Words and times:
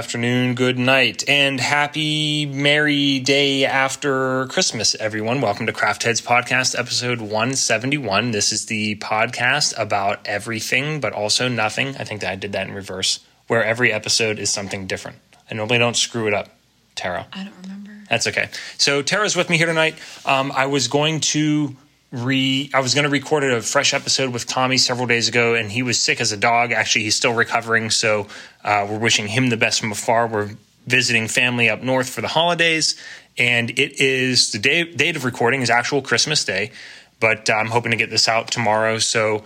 afternoon, 0.00 0.54
good 0.54 0.78
night, 0.78 1.28
and 1.28 1.60
happy 1.60 2.46
merry 2.46 3.18
day 3.20 3.66
after 3.66 4.46
Christmas, 4.46 4.94
everyone. 4.94 5.42
Welcome 5.42 5.66
to 5.66 5.74
Craft 5.74 6.04
Heads 6.04 6.22
Podcast, 6.22 6.76
episode 6.76 7.20
171. 7.20 8.30
This 8.30 8.50
is 8.50 8.64
the 8.64 8.96
podcast 8.96 9.74
about 9.76 10.20
everything, 10.24 11.00
but 11.00 11.12
also 11.12 11.48
nothing. 11.48 11.88
I 11.98 12.04
think 12.04 12.22
that 12.22 12.32
I 12.32 12.36
did 12.36 12.52
that 12.52 12.66
in 12.66 12.72
reverse, 12.72 13.20
where 13.46 13.62
every 13.62 13.92
episode 13.92 14.38
is 14.38 14.48
something 14.48 14.86
different. 14.86 15.18
I 15.50 15.54
normally 15.54 15.76
don't 15.76 15.98
screw 15.98 16.26
it 16.26 16.32
up, 16.32 16.48
Tara. 16.94 17.26
I 17.30 17.44
don't 17.44 17.54
remember. 17.60 17.90
That's 18.08 18.26
okay. 18.26 18.48
So 18.78 19.02
Tara's 19.02 19.36
with 19.36 19.50
me 19.50 19.58
here 19.58 19.66
tonight. 19.66 19.96
Um, 20.24 20.50
I 20.50 20.64
was 20.64 20.88
going 20.88 21.20
to 21.20 21.76
re 22.12 22.70
I 22.74 22.80
was 22.80 22.94
going 22.94 23.04
to 23.04 23.10
record 23.10 23.44
a 23.44 23.62
fresh 23.62 23.94
episode 23.94 24.32
with 24.32 24.46
Tommy 24.46 24.78
several 24.78 25.06
days 25.06 25.28
ago, 25.28 25.54
and 25.54 25.70
he 25.70 25.82
was 25.82 25.98
sick 25.98 26.20
as 26.20 26.32
a 26.32 26.36
dog. 26.36 26.72
Actually, 26.72 27.04
he's 27.04 27.16
still 27.16 27.34
recovering, 27.34 27.90
so 27.90 28.26
uh, 28.64 28.86
we're 28.88 28.98
wishing 28.98 29.28
him 29.28 29.48
the 29.48 29.56
best 29.56 29.80
from 29.80 29.92
afar. 29.92 30.26
We're 30.26 30.50
visiting 30.86 31.28
family 31.28 31.68
up 31.68 31.82
north 31.82 32.08
for 32.08 32.20
the 32.20 32.28
holidays, 32.28 33.00
and 33.38 33.70
it 33.70 34.00
is 34.00 34.52
the 34.52 34.58
day 34.58 34.84
date 34.84 35.16
of 35.16 35.24
recording 35.24 35.62
is 35.62 35.70
actual 35.70 36.02
Christmas 36.02 36.44
Day, 36.44 36.72
but 37.20 37.48
uh, 37.48 37.54
I'm 37.54 37.68
hoping 37.68 37.92
to 37.92 37.96
get 37.96 38.10
this 38.10 38.28
out 38.28 38.50
tomorrow. 38.50 38.98
So 38.98 39.44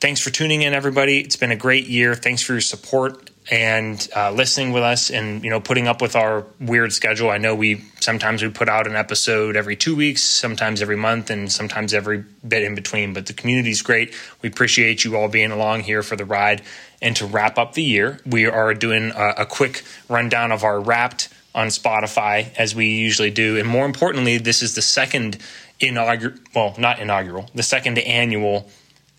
thanks 0.00 0.20
for 0.20 0.30
tuning 0.30 0.62
in, 0.62 0.74
everybody. 0.74 1.20
It's 1.20 1.36
been 1.36 1.52
a 1.52 1.56
great 1.56 1.86
year. 1.86 2.14
Thanks 2.14 2.42
for 2.42 2.52
your 2.52 2.60
support 2.60 3.30
and 3.50 4.08
uh, 4.16 4.30
listening 4.30 4.72
with 4.72 4.82
us 4.82 5.10
and 5.10 5.44
you 5.44 5.50
know 5.50 5.60
putting 5.60 5.86
up 5.86 6.00
with 6.00 6.16
our 6.16 6.46
weird 6.60 6.92
schedule. 6.92 7.30
I 7.30 7.38
know 7.38 7.54
we 7.54 7.84
sometimes 8.00 8.42
we 8.42 8.48
put 8.48 8.68
out 8.68 8.86
an 8.86 8.96
episode 8.96 9.56
every 9.56 9.76
two 9.76 9.94
weeks 9.94 10.22
sometimes 10.22 10.80
every 10.80 10.96
month 10.96 11.30
and 11.30 11.50
sometimes 11.52 11.92
every 11.92 12.24
bit 12.46 12.62
in 12.62 12.74
between 12.74 13.12
but 13.12 13.26
the 13.26 13.32
community's 13.32 13.82
great. 13.82 14.14
We 14.42 14.48
appreciate 14.48 15.04
you 15.04 15.16
all 15.16 15.28
being 15.28 15.50
along 15.50 15.80
here 15.80 16.02
for 16.02 16.16
the 16.16 16.24
ride. 16.24 16.62
And 17.02 17.14
to 17.16 17.26
wrap 17.26 17.58
up 17.58 17.74
the 17.74 17.82
year 17.82 18.18
we 18.24 18.46
are 18.46 18.72
doing 18.72 19.12
a, 19.14 19.34
a 19.38 19.46
quick 19.46 19.84
rundown 20.08 20.50
of 20.50 20.64
our 20.64 20.80
wrapped 20.80 21.28
on 21.54 21.68
spotify 21.68 22.52
as 22.56 22.74
we 22.74 22.86
usually 22.86 23.30
do. 23.30 23.58
And 23.58 23.68
more 23.68 23.84
importantly 23.84 24.38
this 24.38 24.62
is 24.62 24.74
the 24.74 24.82
second 24.82 25.38
inaugural 25.80 26.34
well 26.54 26.74
not 26.78 26.98
inaugural 27.00 27.50
the 27.54 27.62
second 27.62 27.98
annual 27.98 28.70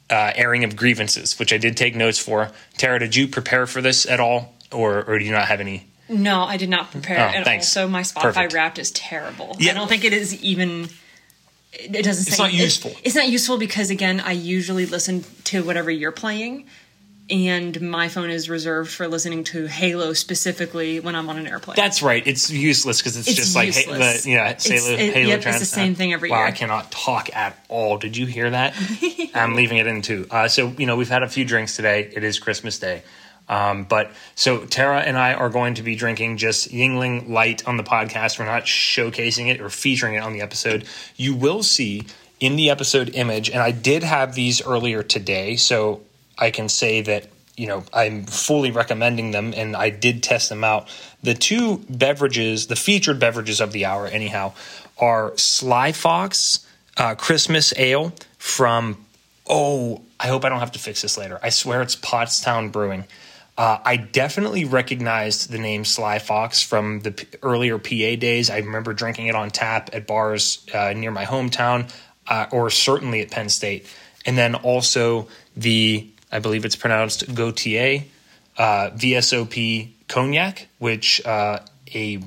uh, 0.09 0.31
airing 0.35 0.63
of 0.63 0.75
grievances, 0.75 1.37
which 1.39 1.51
I 1.53 1.57
did 1.57 1.75
take 1.77 1.95
notes 1.95 2.19
for. 2.19 2.51
Tara, 2.77 2.99
did 2.99 3.15
you 3.15 3.27
prepare 3.27 3.65
for 3.67 3.81
this 3.81 4.05
at 4.05 4.19
all, 4.19 4.53
or 4.71 5.03
or 5.03 5.17
do 5.19 5.25
you 5.25 5.31
not 5.31 5.47
have 5.47 5.59
any? 5.59 5.87
No, 6.07 6.43
I 6.43 6.57
did 6.57 6.69
not 6.69 6.91
prepare. 6.91 7.17
Oh, 7.17 7.31
and 7.35 7.43
thanks. 7.43 7.65
also, 7.75 7.87
my 7.89 8.01
Spotify 8.01 8.21
Perfect. 8.21 8.53
Wrapped 8.53 8.79
is 8.79 8.91
terrible. 8.91 9.55
Yeah. 9.59 9.71
I 9.71 9.73
don't 9.73 9.87
think 9.87 10.03
it 10.05 10.13
is 10.13 10.41
even. 10.43 10.89
It 11.73 12.03
doesn't. 12.05 12.27
It's 12.27 12.37
say, 12.37 12.43
not 12.43 12.53
it- 12.53 12.57
useful. 12.57 12.91
it's 13.03 13.15
not 13.15 13.27
useful 13.27 13.57
because 13.57 13.89
again, 13.89 14.19
I 14.19 14.31
usually 14.33 14.85
listen 14.85 15.25
to 15.45 15.63
whatever 15.63 15.89
you're 15.91 16.11
playing, 16.11 16.67
and 17.29 17.79
my 17.81 18.07
phone 18.07 18.29
is 18.29 18.49
reserved 18.49 18.91
for 18.91 19.07
listening 19.07 19.43
to 19.45 19.65
Halo 19.67 20.13
specifically 20.13 20.99
when 20.99 21.15
I'm 21.15 21.29
on 21.29 21.37
an 21.37 21.47
airplane. 21.47 21.75
That's 21.75 22.01
right. 22.03 22.25
It's 22.25 22.51
useless 22.51 23.01
because 23.01 23.17
it's, 23.17 23.27
It's 23.27 23.37
just 23.37 23.55
like 23.55 23.67
useless. 23.67 24.23
the, 24.23 24.29
yeah, 24.31 24.51
It's- 24.51 24.67
Halo, 24.67 24.97
it- 24.97 25.13
Halo 25.13 25.27
yep, 25.29 25.45
it's 25.45 25.59
the 25.59 25.65
same 25.65 25.95
thing 25.95 26.13
every 26.13 26.29
wow, 26.29 26.37
year. 26.37 26.47
I 26.47 26.51
cannot 26.51 26.91
talk 26.91 27.35
at 27.35 27.57
all. 27.67 27.97
Did 27.97 28.15
you 28.15 28.25
hear 28.25 28.49
that? 28.51 28.75
I'm 29.33 29.55
leaving 29.55 29.77
it 29.77 29.87
in 29.87 30.01
too. 30.01 30.27
Uh, 30.29 30.47
so 30.47 30.73
you 30.77 30.85
know 30.85 30.95
we've 30.95 31.09
had 31.09 31.23
a 31.23 31.27
few 31.27 31.45
drinks 31.45 31.75
today. 31.75 32.11
It 32.15 32.23
is 32.23 32.37
Christmas 32.39 32.77
Day. 32.79 33.01
Um, 33.47 33.83
but 33.83 34.11
so 34.33 34.65
Tara 34.65 35.01
and 35.01 35.17
I 35.17 35.33
are 35.35 35.49
going 35.49 35.75
to 35.75 35.83
be 35.83 35.95
drinking 35.95 36.37
just 36.37 36.71
Yuengling 36.71 37.29
Light 37.29 37.67
on 37.67 37.77
the 37.77 37.83
podcast. 37.83 38.39
We're 38.39 38.45
not 38.45 38.63
showcasing 38.63 39.49
it 39.51 39.61
or 39.61 39.69
featuring 39.69 40.15
it 40.15 40.19
on 40.23 40.33
the 40.33 40.41
episode. 40.41 40.85
You 41.15 41.35
will 41.35 41.61
see 41.61 42.03
in 42.39 42.55
the 42.55 42.69
episode 42.71 43.09
image, 43.13 43.49
and 43.49 43.59
I 43.59 43.71
did 43.71 44.03
have 44.03 44.33
these 44.35 44.61
earlier 44.65 45.03
today, 45.03 45.55
so 45.57 46.01
I 46.37 46.51
can 46.51 46.69
say 46.69 47.01
that 47.01 47.27
you 47.55 47.67
know 47.67 47.83
I'm 47.93 48.25
fully 48.25 48.71
recommending 48.71 49.31
them, 49.31 49.53
and 49.55 49.75
I 49.75 49.89
did 49.89 50.23
test 50.23 50.49
them 50.49 50.63
out. 50.63 50.87
The 51.23 51.33
two 51.33 51.83
beverages, 51.89 52.67
the 52.67 52.75
featured 52.75 53.19
beverages 53.19 53.61
of 53.61 53.71
the 53.71 53.85
hour, 53.85 54.07
anyhow, 54.07 54.53
are 54.97 55.37
Sly 55.37 55.91
Fox 55.91 56.65
uh, 56.97 57.15
Christmas 57.15 57.73
Ale 57.77 58.13
from 58.37 59.05
oh, 59.47 60.01
I 60.19 60.27
hope 60.27 60.45
I 60.45 60.49
don't 60.49 60.59
have 60.59 60.71
to 60.73 60.79
fix 60.79 61.01
this 61.01 61.17
later. 61.17 61.39
I 61.43 61.49
swear 61.49 61.81
it's 61.81 61.95
Pottstown 61.95 62.71
Brewing. 62.71 63.05
Uh, 63.57 63.79
I 63.85 63.95
definitely 63.97 64.65
recognized 64.65 65.49
the 65.49 65.57
name 65.57 65.85
Sly 65.85 66.19
Fox 66.19 66.61
from 66.61 67.01
the 67.01 67.11
p- 67.11 67.27
earlier 67.41 67.77
PA 67.77 68.15
days. 68.19 68.49
I 68.49 68.57
remember 68.57 68.93
drinking 68.93 69.27
it 69.27 69.35
on 69.35 69.49
tap 69.49 69.91
at 69.93 70.07
bars 70.07 70.65
uh, 70.73 70.93
near 70.93 71.11
my 71.11 71.25
hometown, 71.25 71.89
uh, 72.27 72.47
or 72.51 72.69
certainly 72.69 73.21
at 73.21 73.31
Penn 73.31 73.47
State. 73.47 73.87
And 74.25 74.37
then 74.37 74.55
also 74.55 75.29
the, 75.55 76.05
I 76.31 76.39
believe 76.39 76.65
it's 76.65 76.75
pronounced 76.75 77.33
Gautier 77.33 78.03
uh, 78.57 78.89
VSOP 78.91 79.89
cognac, 80.07 80.67
which 80.79 81.25
uh, 81.25 81.59
a 81.93 82.19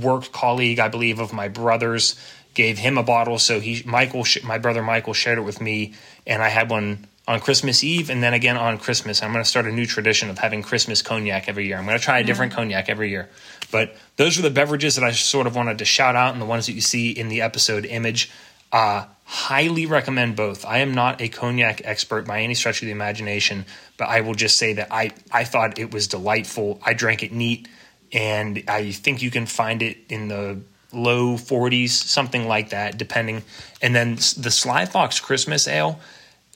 work 0.00 0.32
colleague, 0.32 0.78
I 0.78 0.88
believe, 0.88 1.18
of 1.18 1.32
my 1.32 1.48
brother's 1.48 2.18
gave 2.54 2.78
him 2.78 2.98
a 2.98 3.02
bottle. 3.02 3.38
So 3.38 3.60
he, 3.60 3.82
Michael, 3.86 4.24
sh- 4.24 4.42
my 4.42 4.58
brother 4.58 4.82
Michael, 4.82 5.14
shared 5.14 5.38
it 5.38 5.42
with 5.42 5.60
me, 5.60 5.94
and 6.26 6.42
I 6.42 6.48
had 6.48 6.70
one 6.70 7.06
on 7.28 7.38
Christmas 7.38 7.84
Eve, 7.84 8.10
and 8.10 8.22
then 8.22 8.34
again 8.34 8.56
on 8.56 8.78
Christmas. 8.78 9.22
I'm 9.22 9.32
going 9.32 9.44
to 9.44 9.48
start 9.48 9.66
a 9.66 9.72
new 9.72 9.86
tradition 9.86 10.30
of 10.30 10.38
having 10.38 10.62
Christmas 10.62 11.00
cognac 11.00 11.48
every 11.48 11.66
year. 11.66 11.76
I'm 11.76 11.86
going 11.86 11.98
to 11.98 12.02
try 12.04 12.18
a 12.18 12.24
different 12.24 12.52
cognac 12.52 12.88
every 12.88 13.10
year. 13.10 13.28
But 13.70 13.96
those 14.16 14.38
are 14.38 14.42
the 14.42 14.50
beverages 14.50 14.96
that 14.96 15.04
I 15.04 15.12
sort 15.12 15.46
of 15.46 15.54
wanted 15.54 15.78
to 15.78 15.84
shout 15.84 16.16
out, 16.16 16.32
and 16.32 16.42
the 16.42 16.46
ones 16.46 16.66
that 16.66 16.72
you 16.72 16.80
see 16.80 17.10
in 17.10 17.28
the 17.28 17.42
episode 17.42 17.84
image. 17.84 18.30
Uh, 18.72 19.04
highly 19.30 19.86
recommend 19.86 20.34
both. 20.34 20.64
I 20.64 20.78
am 20.78 20.92
not 20.92 21.20
a 21.20 21.28
cognac 21.28 21.82
expert 21.84 22.26
by 22.26 22.40
any 22.40 22.54
stretch 22.54 22.82
of 22.82 22.86
the 22.86 22.90
imagination, 22.90 23.64
but 23.96 24.08
I 24.08 24.22
will 24.22 24.34
just 24.34 24.56
say 24.56 24.72
that 24.72 24.88
I, 24.90 25.12
I 25.30 25.44
thought 25.44 25.78
it 25.78 25.94
was 25.94 26.08
delightful. 26.08 26.80
I 26.84 26.94
drank 26.94 27.22
it 27.22 27.30
neat, 27.30 27.68
and 28.12 28.60
I 28.66 28.90
think 28.90 29.22
you 29.22 29.30
can 29.30 29.46
find 29.46 29.82
it 29.82 29.98
in 30.08 30.26
the 30.26 30.58
low 30.92 31.34
40s, 31.34 31.90
something 31.90 32.48
like 32.48 32.70
that, 32.70 32.98
depending. 32.98 33.44
And 33.80 33.94
then 33.94 34.16
the 34.16 34.50
Sly 34.50 34.84
Fox 34.84 35.20
Christmas 35.20 35.68
Ale, 35.68 36.00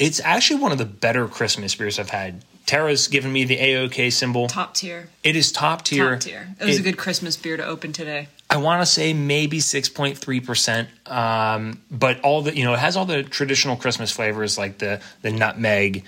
it's 0.01 0.19
actually 0.19 0.61
one 0.61 0.73
of 0.73 0.79
the 0.79 0.85
better 0.85 1.29
Christmas 1.29 1.77
beers 1.77 2.01
I've 2.01 2.11
had. 2.11 2.45
Tara's 2.67 3.09
given 3.09 3.33
me 3.33 3.45
the 3.45 3.59
AOK 3.59 4.11
symbol. 4.13 4.49
top 4.49 4.75
tier. 4.75 5.09
It 5.23 5.37
is 5.37 5.53
top 5.53 5.85
tier. 5.85 6.13
Top 6.13 6.21
tier. 6.21 6.49
It 6.61 6.65
was 6.65 6.77
It- 6.77 6.81
a 6.81 6.83
good 6.83 6.97
Christmas 6.97 7.37
beer 7.37 7.57
to 7.57 7.65
open 7.65 7.93
today. 7.93 8.29
I 8.51 8.57
want 8.59 8.83
to 8.83 8.87
say 8.87 9.13
maybe 9.13 9.59
6.3%. 9.61 10.89
Um, 11.07 11.81
but 11.91 12.21
all 12.21 12.43
the, 12.43 12.57
you 12.57 12.65
know, 12.65 12.75
it 12.75 12.79
has 12.79 12.97
all 12.97 13.05
the 13.07 13.23
traditional 13.23 13.77
Christmas 13.77 14.11
flavors 14.13 14.57
like 14.59 14.79
the, 14.79 15.01
the 15.23 15.31
nutmeg, 15.31 16.05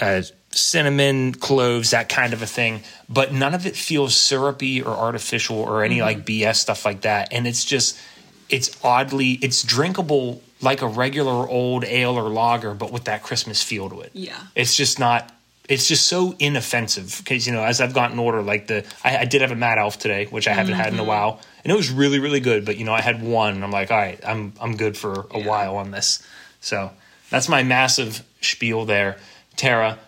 uh, 0.00 0.22
cinnamon, 0.50 1.32
cloves, 1.34 1.90
that 1.90 2.08
kind 2.08 2.32
of 2.32 2.42
a 2.42 2.46
thing. 2.46 2.82
But 3.08 3.32
none 3.32 3.54
of 3.54 3.66
it 3.66 3.76
feels 3.76 4.14
syrupy 4.14 4.80
or 4.82 4.90
artificial 4.96 5.56
or 5.58 5.82
any 5.84 6.00
like 6.02 6.24
BS 6.24 6.56
stuff 6.56 6.84
like 6.84 7.02
that. 7.02 7.32
And 7.32 7.46
it's 7.46 7.64
just, 7.64 7.98
it's 8.48 8.70
oddly, 8.84 9.32
it's 9.42 9.62
drinkable 9.62 10.42
like 10.60 10.82
a 10.82 10.86
regular 10.86 11.48
old 11.48 11.84
ale 11.84 12.16
or 12.18 12.28
lager, 12.28 12.74
but 12.74 12.92
with 12.92 13.04
that 13.04 13.22
Christmas 13.22 13.62
feel 13.62 13.88
to 13.90 14.00
it. 14.02 14.10
Yeah. 14.14 14.36
It's 14.54 14.74
just 14.74 14.98
not. 14.98 15.32
It's 15.68 15.86
just 15.86 16.06
so 16.06 16.34
inoffensive 16.38 17.20
because 17.22 17.46
you 17.46 17.52
know 17.52 17.62
as 17.62 17.80
I've 17.80 17.92
gotten 17.92 18.18
older, 18.18 18.40
like 18.42 18.66
the 18.66 18.84
I, 19.04 19.18
I 19.18 19.24
did 19.26 19.42
have 19.42 19.50
a 19.50 19.56
Mad 19.56 19.78
Elf 19.78 19.98
today, 19.98 20.24
which 20.26 20.48
I 20.48 20.52
haven't 20.54 20.74
had 20.74 20.88
in 20.88 20.94
a 20.94 20.98
mm-hmm. 20.98 21.08
while, 21.08 21.40
and 21.62 21.70
it 21.70 21.76
was 21.76 21.90
really 21.90 22.18
really 22.18 22.40
good. 22.40 22.64
But 22.64 22.78
you 22.78 22.84
know 22.84 22.94
I 22.94 23.02
had 23.02 23.22
one, 23.22 23.54
and 23.54 23.64
I'm 23.64 23.70
like, 23.70 23.90
all 23.90 23.98
right, 23.98 24.18
I'm 24.26 24.54
I'm 24.60 24.76
good 24.76 24.96
for 24.96 25.26
a 25.30 25.38
Yeah. 25.38 25.46
while 25.46 25.76
on 25.76 25.90
this. 25.90 26.26
So 26.60 26.90
that's 27.30 27.48
my 27.48 27.62
massive 27.62 28.24
spiel 28.40 28.86
there, 28.86 29.18
Tara. 29.56 29.98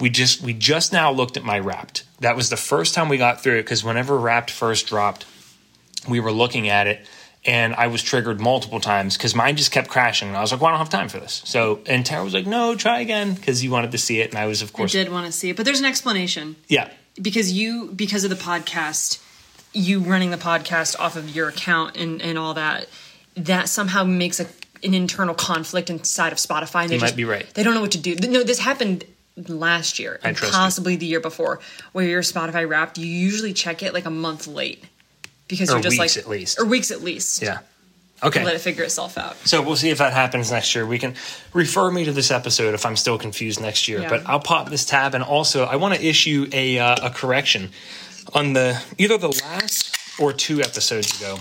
We 0.00 0.08
just 0.08 0.40
we 0.40 0.54
just 0.54 0.92
now 0.92 1.12
looked 1.12 1.36
at 1.36 1.44
my 1.44 1.58
Wrapped. 1.58 2.04
That 2.20 2.34
was 2.34 2.48
the 2.48 2.56
first 2.56 2.94
time 2.94 3.10
we 3.10 3.18
got 3.18 3.42
through 3.42 3.56
it 3.58 3.62
because 3.64 3.84
whenever 3.84 4.16
Wrapped 4.16 4.50
first 4.50 4.86
dropped, 4.86 5.26
we 6.08 6.20
were 6.20 6.32
looking 6.32 6.68
at 6.70 6.86
it 6.86 7.06
and 7.44 7.74
I 7.74 7.86
was 7.86 8.02
triggered 8.02 8.40
multiple 8.40 8.80
times 8.80 9.16
because 9.16 9.34
mine 9.34 9.56
just 9.56 9.72
kept 9.72 9.88
crashing. 9.88 10.28
And 10.28 10.36
I 10.36 10.40
was 10.42 10.52
like, 10.52 10.60
well, 10.60 10.68
I 10.68 10.72
don't 10.72 10.78
have 10.80 10.90
time 10.90 11.08
for 11.08 11.18
this. 11.18 11.42
So, 11.46 11.80
and 11.86 12.04
Tara 12.04 12.22
was 12.22 12.34
like, 12.34 12.46
no, 12.46 12.74
try 12.74 13.00
again 13.00 13.34
because 13.34 13.64
you 13.64 13.70
wanted 13.70 13.92
to 13.92 13.98
see 13.98 14.20
it. 14.20 14.30
And 14.30 14.38
I 14.38 14.46
was, 14.46 14.60
of 14.62 14.72
course. 14.72 14.94
I 14.94 15.02
did 15.04 15.10
want 15.10 15.26
to 15.26 15.32
see 15.32 15.50
it, 15.50 15.56
but 15.56 15.64
there's 15.64 15.80
an 15.80 15.86
explanation. 15.86 16.56
yeah. 16.68 16.90
because 17.20 17.52
you 17.52 17.90
because 17.94 18.24
of 18.24 18.30
the 18.30 18.36
podcast 18.36 19.22
you 19.72 20.00
running 20.00 20.30
the 20.32 20.36
podcast 20.36 20.98
off 20.98 21.14
of 21.16 21.30
your 21.34 21.48
account 21.48 21.96
and 21.96 22.20
and 22.22 22.36
all 22.36 22.54
that 22.54 22.88
that 23.36 23.68
somehow 23.68 24.02
makes 24.04 24.40
a 24.40 24.46
an 24.82 24.94
internal 24.94 25.34
conflict 25.34 25.90
inside 25.90 26.32
of 26.32 26.38
spotify 26.38 26.82
and 26.82 26.90
they 26.90 26.94
You 26.96 27.00
might 27.00 27.06
just, 27.08 27.16
be 27.16 27.24
right. 27.24 27.46
they 27.54 27.62
don't 27.62 27.74
know 27.74 27.80
what 27.80 27.92
to 27.92 27.98
do 27.98 28.16
no 28.16 28.42
this 28.42 28.58
happened 28.58 29.04
last 29.48 29.98
year 29.98 30.18
and 30.24 30.36
trust 30.36 30.52
you. 30.52 30.58
possibly 30.58 30.96
the 30.96 31.06
year 31.06 31.20
before 31.20 31.60
where 31.92 32.04
your 32.06 32.22
spotify 32.22 32.68
wrapped 32.68 32.98
you 32.98 33.06
usually 33.06 33.52
check 33.52 33.82
it 33.82 33.94
like 33.94 34.06
a 34.06 34.10
month 34.10 34.46
late 34.46 34.84
because 35.50 35.68
Or 35.70 35.74
you're 35.74 35.82
just 35.82 35.98
weeks 35.98 36.16
like 36.16 36.24
at 36.24 36.30
least. 36.30 36.58
or 36.60 36.64
weeks 36.64 36.90
at 36.90 37.02
least 37.02 37.42
Yeah. 37.42 37.58
Okay. 38.22 38.44
let 38.44 38.54
it 38.54 38.60
figure 38.60 38.84
itself 38.84 39.16
out 39.16 39.34
So 39.46 39.62
we'll 39.62 39.76
see 39.76 39.88
if 39.90 39.98
that 39.98 40.12
happens 40.12 40.50
next 40.50 40.74
year. 40.74 40.86
We 40.86 40.98
can 40.98 41.14
refer 41.54 41.90
me 41.90 42.04
to 42.04 42.12
this 42.12 42.30
episode 42.30 42.74
if 42.74 42.84
I'm 42.86 42.96
still 42.96 43.18
confused 43.18 43.60
next 43.60 43.88
year. 43.88 44.00
Yeah. 44.02 44.08
But 44.10 44.26
I'll 44.26 44.40
pop 44.40 44.68
this 44.70 44.84
tab, 44.84 45.14
and 45.14 45.24
also 45.24 45.64
I 45.64 45.76
want 45.76 45.94
to 45.94 46.04
issue 46.06 46.48
a 46.52 46.78
uh, 46.78 47.08
a 47.08 47.10
correction 47.10 47.70
on 48.34 48.52
the 48.52 48.80
either 48.98 49.16
the 49.18 49.28
last 49.28 49.96
or 50.18 50.32
two 50.32 50.60
episodes 50.60 51.18
ago. 51.20 51.38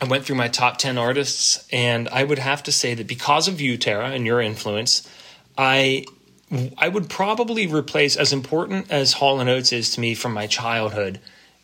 I 0.00 0.04
went 0.04 0.24
through 0.24 0.36
my 0.36 0.46
top 0.46 0.78
ten 0.78 0.96
artists, 0.98 1.66
and 1.72 2.08
I 2.10 2.22
would 2.22 2.38
have 2.38 2.62
to 2.64 2.72
say 2.72 2.94
that 2.94 3.08
because 3.08 3.48
of 3.48 3.60
you, 3.60 3.76
Tara, 3.76 4.10
and 4.10 4.24
your 4.24 4.40
influence, 4.40 5.02
I 5.56 6.04
I 6.78 6.88
would 6.88 7.10
probably 7.10 7.66
replace 7.66 8.14
as 8.16 8.32
important 8.32 8.90
as 8.92 9.14
Hall 9.14 9.40
and 9.40 9.50
Oates 9.50 9.72
is 9.72 9.90
to 9.90 10.00
me 10.00 10.14
from 10.14 10.32
my 10.32 10.46
childhood. 10.46 11.18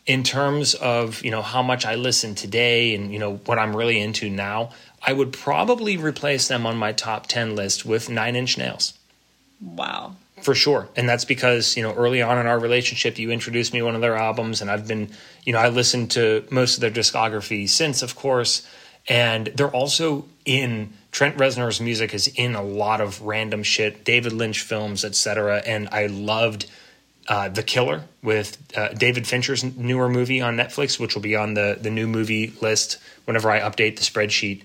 In 0.06 0.22
terms 0.22 0.74
of 0.74 1.22
you 1.24 1.30
know 1.30 1.42
how 1.42 1.62
much 1.62 1.84
I 1.86 1.94
listen 1.94 2.34
today 2.34 2.94
and 2.94 3.12
you 3.12 3.18
know 3.18 3.36
what 3.46 3.58
I'm 3.58 3.74
really 3.74 3.98
into 4.00 4.28
now, 4.30 4.70
I 5.06 5.12
would 5.12 5.32
probably 5.32 5.96
replace 5.96 6.48
them 6.48 6.66
on 6.66 6.76
my 6.76 6.92
top 6.92 7.26
ten 7.26 7.54
list 7.56 7.84
with 7.84 8.08
Nine 8.08 8.36
Inch 8.36 8.58
Nails 8.58 8.94
Wow. 9.60 10.16
for 10.42 10.54
sure. 10.54 10.88
And 10.96 11.08
that's 11.08 11.24
because, 11.24 11.76
you 11.76 11.82
know, 11.82 11.94
early 11.94 12.20
on 12.20 12.38
in 12.38 12.46
our 12.46 12.58
relationship, 12.58 13.18
you 13.18 13.30
introduced 13.30 13.72
me 13.72 13.78
to 13.78 13.84
one 13.86 13.94
of 13.94 14.00
their 14.02 14.16
albums, 14.16 14.60
and 14.60 14.70
I've 14.70 14.86
been, 14.86 15.10
you 15.44 15.52
know, 15.52 15.58
I 15.58 15.68
listened 15.68 16.10
to 16.12 16.44
most 16.50 16.74
of 16.74 16.80
their 16.80 16.90
discography 16.90 17.68
since, 17.68 18.02
of 18.02 18.14
course. 18.14 18.66
And 19.08 19.48
they're 19.48 19.70
also 19.70 20.26
in 20.44 20.92
Trent 21.12 21.36
Reznor's 21.36 21.80
music 21.80 22.14
is 22.14 22.26
in 22.28 22.54
a 22.54 22.62
lot 22.62 23.00
of 23.00 23.20
random 23.22 23.62
shit, 23.62 24.04
David 24.04 24.32
Lynch 24.32 24.60
films, 24.62 25.04
etc. 25.04 25.62
And 25.64 25.88
I 25.92 26.06
loved 26.06 26.66
uh, 27.28 27.48
The 27.48 27.62
Killer 27.62 28.04
with 28.22 28.58
uh, 28.76 28.88
David 28.88 29.26
Fincher's 29.26 29.64
newer 29.64 30.08
movie 30.08 30.40
on 30.40 30.56
Netflix, 30.56 30.98
which 30.98 31.14
will 31.14 31.22
be 31.22 31.36
on 31.36 31.54
the 31.54 31.78
the 31.80 31.90
new 31.90 32.06
movie 32.06 32.52
list 32.60 32.98
whenever 33.24 33.50
I 33.50 33.60
update 33.60 33.96
the 33.96 34.02
spreadsheet 34.02 34.62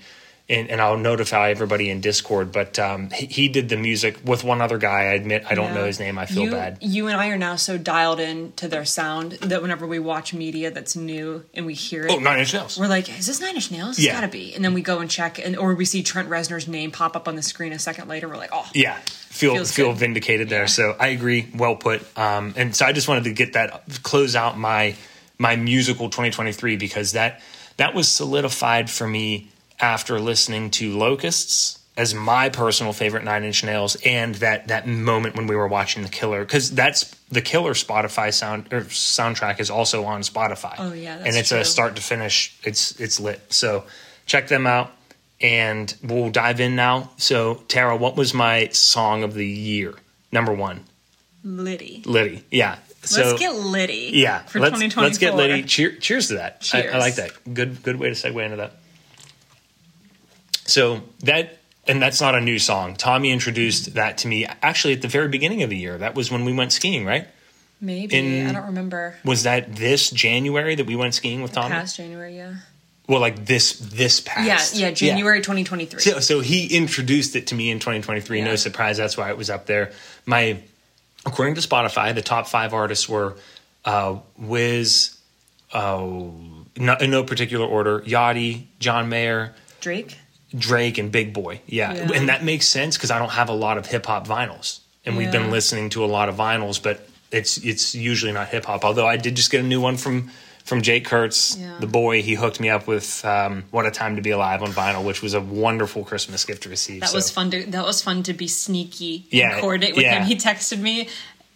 and, 0.51 0.67
and 0.71 0.81
I'll 0.81 0.97
notify 0.97 1.51
everybody 1.51 1.91
in 1.91 2.01
Discord. 2.01 2.51
But 2.51 2.79
um, 2.79 3.11
he, 3.11 3.27
he 3.27 3.47
did 3.49 3.69
the 3.69 3.77
music 3.77 4.17
with 4.25 4.43
one 4.43 4.61
other 4.61 4.79
guy. 4.79 5.01
I 5.01 5.13
admit 5.13 5.45
I 5.47 5.53
don't 5.53 5.67
Yeah. 5.67 5.73
know 5.75 5.85
his 5.85 5.99
name. 5.99 6.17
I 6.17 6.25
feel 6.25 6.45
you, 6.45 6.51
bad. 6.51 6.79
You 6.81 7.05
and 7.07 7.15
I 7.15 7.27
are 7.27 7.37
now 7.37 7.55
so 7.55 7.77
dialed 7.77 8.19
in 8.19 8.51
to 8.53 8.67
their 8.67 8.83
sound 8.83 9.33
that 9.33 9.61
whenever 9.61 9.85
we 9.85 9.99
watch 9.99 10.33
media 10.33 10.71
that's 10.71 10.95
new 10.95 11.45
and 11.53 11.67
we 11.67 11.75
hear 11.75 12.07
it, 12.07 12.11
Oh, 12.11 12.17
Nine 12.17 12.39
Inch 12.39 12.53
Nails. 12.55 12.79
we're 12.79 12.87
like, 12.87 13.07
"Is 13.19 13.27
this 13.27 13.39
Nine 13.39 13.53
Inch 13.55 13.69
Nails? 13.69 13.97
It's 13.99 14.07
Yeah. 14.07 14.13
gotta 14.15 14.27
be." 14.27 14.55
And 14.55 14.65
then 14.65 14.73
we 14.73 14.81
go 14.81 14.97
and 14.99 15.09
check, 15.09 15.37
and 15.37 15.55
or 15.55 15.75
we 15.75 15.85
see 15.85 16.01
Trent 16.01 16.27
Reznor's 16.29 16.67
name 16.67 16.89
pop 16.91 17.15
up 17.15 17.27
on 17.27 17.35
the 17.35 17.43
screen 17.43 17.71
a 17.71 17.77
second 17.79 18.07
later. 18.07 18.27
We're 18.27 18.37
like, 18.37 18.49
"Oh, 18.51 18.67
Yeah, 18.73 18.97
feel 19.39 19.55
Feels 19.55 19.71
feel 19.71 19.89
good. 19.91 19.97
vindicated 19.99 20.49
there. 20.49 20.61
Yeah. 20.61 20.67
So 20.67 20.95
I 20.99 21.07
agree. 21.07 21.47
Well 21.55 21.75
put. 21.75 22.01
Um, 22.17 22.53
and 22.57 22.75
so 22.75 22.85
I 22.85 22.91
just 22.91 23.07
wanted 23.07 23.23
to 23.23 23.33
get 23.33 23.53
that 23.53 23.83
close 24.03 24.35
out 24.35 24.57
my 24.57 24.95
my 25.37 25.55
musical 25.55 26.09
2023 26.09 26.75
because 26.75 27.13
that 27.13 27.41
that 27.77 27.93
was 27.95 28.09
solidified 28.09 28.89
for 28.89 29.07
me 29.07 29.49
after 29.79 30.19
listening 30.19 30.69
to 30.71 30.91
Locusts 30.97 31.79
as 31.95 32.13
my 32.13 32.49
personal 32.49 32.91
favorite 32.93 33.23
Nine 33.23 33.43
Inch 33.45 33.63
Nails 33.63 33.95
and 34.05 34.35
that 34.35 34.67
that 34.67 34.87
moment 34.87 35.35
when 35.37 35.47
we 35.47 35.55
were 35.55 35.67
watching 35.67 36.03
The 36.03 36.09
Killer 36.09 36.43
because 36.43 36.69
that's 36.71 37.15
the 37.29 37.41
Killer 37.41 37.73
Spotify 37.73 38.33
sound 38.33 38.73
or 38.73 38.81
soundtrack 38.81 39.61
is 39.61 39.69
also 39.69 40.03
on 40.03 40.21
Spotify. 40.21 40.75
Oh, 40.77 40.91
yeah, 40.93 41.17
and 41.17 41.35
it's 41.35 41.49
true. 41.49 41.59
a 41.59 41.65
start 41.65 41.95
to 41.95 42.01
finish. 42.01 42.57
It's 42.63 42.99
it's 42.99 43.19
lit. 43.21 43.41
So 43.53 43.85
check 44.25 44.49
them 44.49 44.67
out 44.67 44.91
and 45.41 45.93
we'll 46.03 46.29
dive 46.29 46.59
in 46.59 46.75
now. 46.75 47.11
So, 47.17 47.63
Tara, 47.67 47.95
what 47.95 48.15
was 48.15 48.33
my 48.33 48.67
song 48.69 49.23
of 49.23 49.33
the 49.33 49.47
year? 49.47 49.93
Number 50.31 50.53
one, 50.53 50.85
Liddy." 51.43 52.03
Liddy. 52.05 52.43
Yeah. 52.51 52.77
So, 53.01 53.21
Let's 53.21 53.39
get 53.39 53.55
Liddy. 53.55 54.11
yeah, 54.13 54.39
for 54.43 54.59
let's, 54.59 54.73
2024. 54.73 55.03
let's 55.03 55.17
get 55.17 55.35
Liddy. 55.35 55.63
Cheer, 55.63 55.95
cheers 55.95 56.27
to 56.27 56.33
that. 56.35 56.69
I, 56.73 56.89
I 56.89 56.97
like 56.97 57.15
that. 57.15 57.31
Good, 57.53 57.81
good 57.81 57.95
way 57.97 58.09
to 58.09 58.13
segue 58.13 58.43
into 58.43 58.57
that. 58.57 58.73
So 60.65 61.01
that, 61.21 61.59
and 61.87 62.01
that's 62.01 62.19
not 62.21 62.35
a 62.35 62.41
new 62.41 62.59
song. 62.59 62.95
Tommy 62.95 63.31
introduced 63.31 63.93
that 63.95 64.17
to 64.19 64.27
me 64.27 64.45
actually 64.61 64.93
at 64.93 65.01
the 65.01 65.07
very 65.07 65.29
beginning 65.29 65.63
of 65.63 65.69
the 65.69 65.77
year. 65.77 65.97
That 65.97 66.13
was 66.13 66.29
when 66.29 66.45
we 66.45 66.53
went 66.53 66.71
skiing, 66.73 67.05
right? 67.05 67.27
Maybe 67.81 68.15
in- 68.17 68.47
I 68.47 68.51
don't 68.51 68.65
remember. 68.67 69.15
Was 69.23 69.43
that 69.43 69.75
this 69.77 70.09
January 70.09 70.75
that 70.75 70.85
we 70.85 70.97
went 70.97 71.15
skiing 71.15 71.41
with 71.41 71.53
Tommy? 71.53 71.69
Past 71.69 71.95
January, 71.95 72.35
yeah. 72.35 72.55
Well, 73.09 73.19
like 73.19 73.43
this, 73.43 73.73
this 73.79 74.19
past. 74.21 74.75
Yeah, 74.75 74.87
yeah, 74.87 74.93
January 74.93 75.39
2023. 75.39 75.99
So, 75.99 76.19
so 76.19 76.39
he 76.41 76.67
introduced 76.77 77.35
it 77.35 77.47
to 77.47 77.55
me 77.55 77.71
in 77.71 77.79
2023. 77.79 78.41
No 78.43 78.55
surprise, 78.55 78.97
that's 78.97 79.17
why 79.17 79.29
it 79.31 79.37
was 79.37 79.49
up 79.49 79.65
there. 79.65 79.91
My, 80.27 80.61
according 81.25 81.55
to 81.55 81.61
Spotify, 81.61 82.13
the 82.13 82.21
top 82.21 82.47
five 82.47 82.71
artists 82.71 83.09
were 83.09 83.35
uh, 83.83 84.19
Wiz, 84.37 85.17
uh, 85.73 85.97
no, 85.97 86.95
in 87.01 87.09
no 87.09 87.23
particular 87.23 87.65
order, 87.65 88.01
Yachty, 88.01 88.65
John 88.79 89.09
Mayer, 89.09 89.55
Drake. 89.81 90.15
Drake, 90.55 90.99
and 90.99 91.11
Big 91.11 91.33
Boi. 91.33 91.61
Yeah, 91.65 91.93
Yeah. 91.93 92.11
and 92.13 92.29
that 92.29 92.43
makes 92.43 92.67
sense 92.67 92.95
because 92.95 93.09
I 93.09 93.17
don't 93.17 93.31
have 93.31 93.49
a 93.49 93.53
lot 93.53 93.79
of 93.79 93.87
hip 93.87 94.05
hop 94.05 94.27
vinyls, 94.27 94.81
and 95.03 95.17
we've 95.17 95.31
been 95.31 95.49
listening 95.49 95.89
to 95.91 96.05
a 96.05 96.07
lot 96.07 96.29
of 96.29 96.35
vinyls, 96.35 96.81
but 96.81 97.07
it's 97.31 97.57
it's 97.57 97.95
usually 97.95 98.31
not 98.33 98.49
hip 98.49 98.65
hop. 98.65 98.85
Although 98.85 99.07
I 99.07 99.17
did 99.17 99.35
just 99.35 99.49
get 99.51 99.61
a 99.61 99.67
new 99.67 99.81
one 99.81 99.97
from 99.97 100.29
from 100.69 100.81
Jake 100.81 101.03
Kurtz, 101.05 101.57
Yeah. 101.57 101.75
the 101.79 101.87
boy. 101.87 102.21
He 102.21 102.35
hooked 102.35 102.59
me 102.59 102.69
up 102.69 102.87
with 102.87 103.25
um, 103.25 103.65
"What 103.71 103.85
a 103.85 103.91
Time 103.91 104.15
to 104.15 104.21
Be 104.21 104.29
Alive" 104.29 104.61
on 104.63 104.71
vinyl, 104.71 105.03
which 105.03 105.21
was 105.21 105.33
a 105.33 105.41
wonderful 105.41 106.03
Christmas 106.05 106.45
gift 106.45 106.63
to 106.63 106.69
receive. 106.69 107.01
That 107.01 107.09
So- 107.09 107.15
was 107.17 107.29
fun 107.29 107.51
to 107.51 107.65
that 107.65 107.83
was 107.85 108.01
fun 108.01 108.23
to 108.23 108.33
be 108.33 108.47
sneaky 108.47 109.25
Yeah, 109.31 109.53
and 109.53 109.61
coordinate 109.61 109.95
with 109.95 110.05
yeah. 110.05 110.19
him. 110.19 110.27
He 110.27 110.35
texted 110.35 110.79
me, 110.79 111.09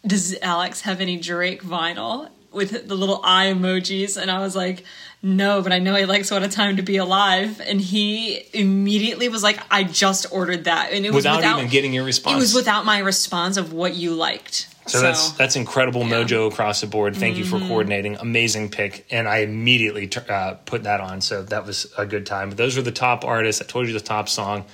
"Does 0.06 0.36
Alex 0.42 0.82
have 0.82 1.00
any 1.00 1.18
Drake 1.18 1.64
vinyl?" 1.64 2.28
With 2.54 2.88
the 2.88 2.96
little 2.96 3.20
eye 3.24 3.48
emojis, 3.48 4.16
and 4.22 4.30
I 4.30 4.40
was 4.40 4.56
like, 4.56 4.84
"No, 5.22 5.62
but 5.62 5.72
I 5.72 5.80
know 5.80 5.96
he 5.96 6.06
likes 6.06 6.30
"What 6.30 6.44
a 6.44 6.48
Time 6.50 6.78
to 6.78 6.84
Be 6.84 6.98
Alive," 6.98 7.60
and 7.66 7.82
he 7.82 8.44
immediately 8.54 9.28
was 9.30 9.42
like, 9.44 9.60
"I 9.72 9.84
just 9.84 10.28
ordered 10.32 10.66
that," 10.66 10.92
and 10.92 11.06
it 11.06 11.12
was 11.14 11.26
Without 11.26 11.44
even 11.58 11.70
getting 11.70 11.94
your 11.94 12.04
response. 12.04 12.36
It 12.36 12.40
was 12.40 12.54
without 12.54 12.86
my 12.86 13.00
response 13.00 13.58
of 13.58 13.74
what 13.74 13.96
you 13.96 14.14
liked. 14.14 14.68
So, 14.86 15.00
that's 15.00 15.32
that's 15.32 15.56
incredible 15.56 16.04
mojo 16.04 16.52
across 16.52 16.82
the 16.82 16.88
board. 16.88 17.16
Thank 17.16 17.38
you 17.38 17.46
for 17.46 17.56
Mm-hmm. 17.58 17.68
coordinating. 17.70 18.16
Amazing 18.18 18.70
pick, 18.70 19.06
and 19.10 19.28
I 19.30 19.38
immediately 19.38 20.10
uh, 20.30 20.56
put 20.66 20.84
that 20.84 21.00
on. 21.00 21.22
So 21.22 21.42
that 21.44 21.66
was 21.66 21.92
a 21.98 22.06
good 22.06 22.26
time. 22.26 22.50
But 22.50 22.58
those 22.58 22.76
were 22.76 22.82
the 22.82 22.92
top 22.92 23.24
artists. 23.24 23.62
I 23.62 23.66
told 23.66 23.88
you 23.88 23.94
the 23.94 24.00
top 24.02 24.28
song. 24.28 24.66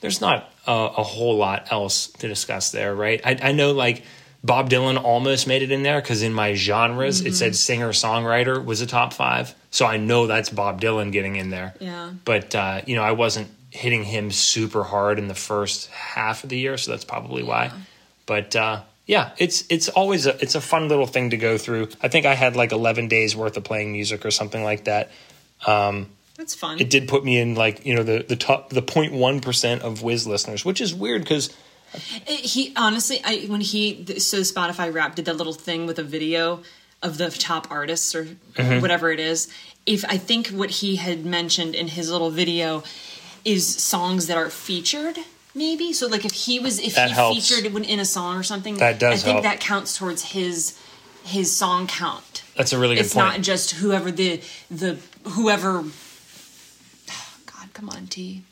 There's 0.00 0.20
not 0.20 0.50
a, 0.66 0.72
a 0.72 1.02
whole 1.04 1.36
lot 1.36 1.68
else 1.70 2.08
to 2.18 2.26
discuss 2.26 2.72
there, 2.72 2.92
right? 2.92 3.20
I, 3.24 3.38
I 3.40 3.52
know 3.52 3.70
like 3.70 4.02
Bob 4.44 4.68
Dylan 4.70 5.02
almost 5.02 5.46
made 5.46 5.62
it 5.62 5.70
in 5.70 5.82
there 5.84 6.00
because 6.00 6.22
in 6.22 6.32
my 6.34 6.54
genres 6.54 7.20
it 7.20 7.26
Mm-hmm. 7.28 7.34
said 7.34 7.56
singer 7.56 7.90
songwriter 7.90 8.62
was 8.64 8.80
a 8.80 8.86
top 8.86 9.12
five. 9.12 9.54
So 9.70 9.86
I 9.86 9.96
know 9.98 10.26
that's 10.26 10.50
Bob 10.50 10.80
Dylan 10.80 11.12
getting 11.12 11.36
in 11.36 11.50
there. 11.50 11.74
Yeah. 11.80 12.10
But 12.24 12.54
uh, 12.54 12.80
you 12.86 12.96
know 12.96 13.02
I 13.04 13.12
wasn't 13.12 13.48
hitting 13.70 14.04
him 14.04 14.30
super 14.30 14.82
hard 14.84 15.18
in 15.18 15.28
the 15.28 15.34
first 15.34 15.88
half 15.90 16.44
of 16.44 16.50
the 16.50 16.58
year, 16.58 16.76
so 16.76 16.90
that's 16.90 17.04
probably 17.04 17.42
why. 17.42 17.70
But 18.26 18.54
uh, 18.56 18.82
yeah, 19.06 19.30
it's 19.38 19.64
it's 19.70 19.88
always 19.88 20.26
a 20.26 20.40
it's 20.42 20.54
a 20.56 20.60
fun 20.60 20.88
little 20.88 21.06
thing 21.06 21.30
to 21.30 21.36
go 21.36 21.56
through. 21.56 21.88
I 22.02 22.08
think 22.08 22.26
I 22.26 22.34
had 22.34 22.56
like 22.56 22.72
eleven 22.72 23.08
days 23.08 23.34
worth 23.36 23.56
of 23.56 23.64
playing 23.64 23.92
music 23.92 24.26
or 24.26 24.30
something 24.30 24.62
like 24.64 24.84
that. 24.84 25.10
that's 26.36 26.54
fun. 26.54 26.80
It 26.80 26.90
did 26.90 27.08
put 27.08 27.24
me 27.24 27.38
in 27.38 27.54
like 27.54 27.86
you 27.86 27.94
know 27.94 28.02
the 28.02 28.24
the 28.28 28.36
top 28.36 28.70
the 28.70 28.82
0.1 28.82 29.42
percent 29.42 29.82
of 29.82 30.02
Wiz 30.02 30.26
listeners, 30.26 30.64
which 30.64 30.80
is 30.80 30.94
weird 30.94 31.22
because 31.22 31.48
It- 31.48 31.54
he 32.26 32.72
honestly, 32.76 33.20
I 33.24 33.40
when 33.48 33.60
he 33.60 34.04
so 34.18 34.38
Spotify 34.40 34.92
Wrapped 34.92 35.16
did 35.16 35.24
that 35.26 35.36
little 35.36 35.52
thing 35.52 35.86
with 35.86 35.98
a 35.98 36.02
video 36.02 36.62
of 37.02 37.18
the 37.18 37.30
top 37.30 37.66
artists 37.70 38.14
or 38.14 38.24
Mm-hmm. 38.54 38.80
whatever 38.80 39.10
it 39.10 39.18
is. 39.20 39.48
If 39.86 40.04
I 40.04 40.16
think 40.18 40.48
what 40.48 40.70
he 40.70 40.96
had 40.96 41.24
mentioned 41.24 41.74
in 41.74 41.88
his 41.88 42.10
little 42.10 42.30
video 42.30 42.84
is 43.44 43.66
songs 43.66 44.26
that 44.28 44.36
are 44.36 44.50
featured, 44.50 45.18
maybe. 45.54 45.92
So 45.92 46.06
like 46.06 46.24
if 46.24 46.32
he 46.32 46.60
was 46.60 46.78
if 46.78 46.94
That 46.94 47.08
he 47.08 47.14
helps. 47.14 47.48
featured 47.48 47.74
in 47.84 47.98
a 47.98 48.04
song 48.04 48.36
or 48.38 48.42
something, 48.42 48.76
That 48.76 48.98
does 49.00 49.22
I 49.22 49.24
think 49.24 49.32
help. 49.36 49.44
that 49.44 49.60
counts 49.60 49.96
towards 49.98 50.22
his 50.32 50.78
his 51.24 51.54
song 51.56 51.86
count. 51.86 52.42
that's 52.56 52.72
a 52.72 52.78
really 52.78 52.94
good 52.96 53.04
It's 53.06 53.14
point. 53.14 53.26
not 53.26 53.40
just 53.40 53.72
whoever 53.72 54.10
the 54.12 54.40
the 54.70 54.98
whoever. 55.30 55.82
God, 57.46 57.68
come 57.74 57.88
on, 57.90 58.06
T. 58.06 58.42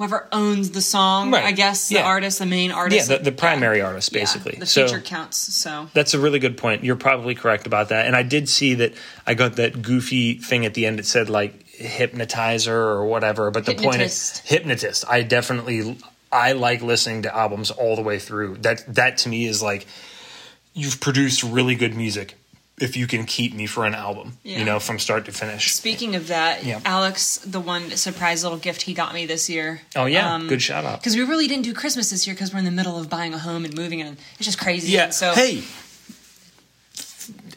Whoever 0.00 0.26
owns 0.32 0.70
the 0.70 0.80
song, 0.80 1.30
Right. 1.30 1.44
I 1.44 1.52
guess 1.52 1.88
the 1.90 1.96
Yeah. 1.96 2.06
artist, 2.06 2.38
the 2.38 2.46
main 2.46 2.70
yeah, 2.70 2.76
artist, 2.76 3.08
the, 3.10 3.18
the 3.18 3.32
primary 3.32 3.82
artist 3.82 4.10
yeah, 4.14 4.20
basically. 4.20 4.56
the 4.58 4.64
so 4.64 4.86
feature 4.86 5.02
counts. 5.02 5.36
So 5.36 5.90
That's 5.92 6.14
a 6.14 6.18
really 6.18 6.38
good 6.38 6.56
point. 6.56 6.82
You're 6.84 6.96
probably 6.96 7.34
correct 7.34 7.66
about 7.66 7.90
that. 7.90 8.06
And 8.06 8.16
I 8.16 8.22
did 8.22 8.48
see 8.48 8.72
that 8.76 8.94
I 9.26 9.34
got 9.34 9.56
that 9.56 9.82
goofy 9.82 10.38
thing 10.38 10.64
at 10.64 10.72
the 10.72 10.86
end. 10.86 11.00
It 11.00 11.04
said 11.04 11.28
like 11.28 11.66
hypnotizer 11.68 12.74
or 12.74 13.04
whatever. 13.04 13.50
But 13.50 13.66
the 13.66 13.74
point 13.74 14.00
is 14.00 14.40
Hypnotist. 14.40 14.48
hypnotist. 14.48 15.04
I 15.06 15.20
definitely 15.22 15.98
I 16.32 16.52
like 16.52 16.80
listening 16.80 17.20
to 17.24 17.36
albums 17.36 17.70
all 17.70 17.94
the 17.94 18.00
way 18.02 18.18
through. 18.18 18.56
That 18.62 18.82
that 18.94 19.18
to 19.18 19.28
me 19.28 19.44
is 19.44 19.62
like 19.62 19.86
you've 20.72 20.98
produced 21.00 21.42
really 21.42 21.74
good 21.74 21.94
music 21.94 22.36
if 22.80 22.96
you 22.96 23.06
can 23.06 23.26
keep 23.26 23.54
me 23.54 23.66
for 23.66 23.84
an 23.84 23.94
album. 23.94 24.38
Yeah. 24.42 24.58
You 24.58 24.64
know, 24.64 24.80
from 24.80 24.98
start 24.98 25.26
to 25.26 25.32
finish. 25.32 25.74
speaking 25.74 26.16
of 26.16 26.28
that, 26.28 26.64
Yeah. 26.64 26.80
Alex, 26.84 27.38
the 27.38 27.60
one 27.60 27.90
surprise 27.90 28.42
little 28.42 28.58
gift 28.58 28.82
he 28.82 28.94
got 28.94 29.14
me 29.14 29.26
this 29.26 29.48
year. 29.50 29.82
Oh 29.94 30.06
yeah, 30.06 30.34
um, 30.34 30.48
good 30.48 30.62
shout 30.62 30.84
out. 30.84 31.00
Because 31.00 31.14
we 31.16 31.22
really 31.22 31.46
didn't 31.46 31.64
do 31.64 31.74
Christmas 31.74 32.10
this 32.10 32.26
year 32.26 32.34
because 32.34 32.52
we're 32.52 32.58
in 32.60 32.64
the 32.64 32.70
middle 32.70 32.98
of 32.98 33.08
buying 33.10 33.34
a 33.34 33.38
home 33.38 33.64
and 33.64 33.74
moving, 33.76 34.00
and 34.00 34.16
it's 34.36 34.46
just 34.46 34.58
crazy. 34.58 34.92
Yeah. 34.92 35.04
And 35.04 35.14
so 35.14 35.32
hey. 35.34 35.62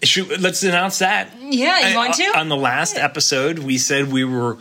Shoot, 0.04 0.40
let's 0.42 0.62
announce 0.64 1.00
that. 1.00 1.30
yeah, 1.42 1.90
you 1.90 1.96
want 1.96 2.16
to? 2.16 2.38
on 2.38 2.50
the 2.50 2.58
last 2.58 2.98
episode 2.98 3.60
we 3.60 3.78
said 3.78 4.12
we 4.12 4.26
were 4.26 4.58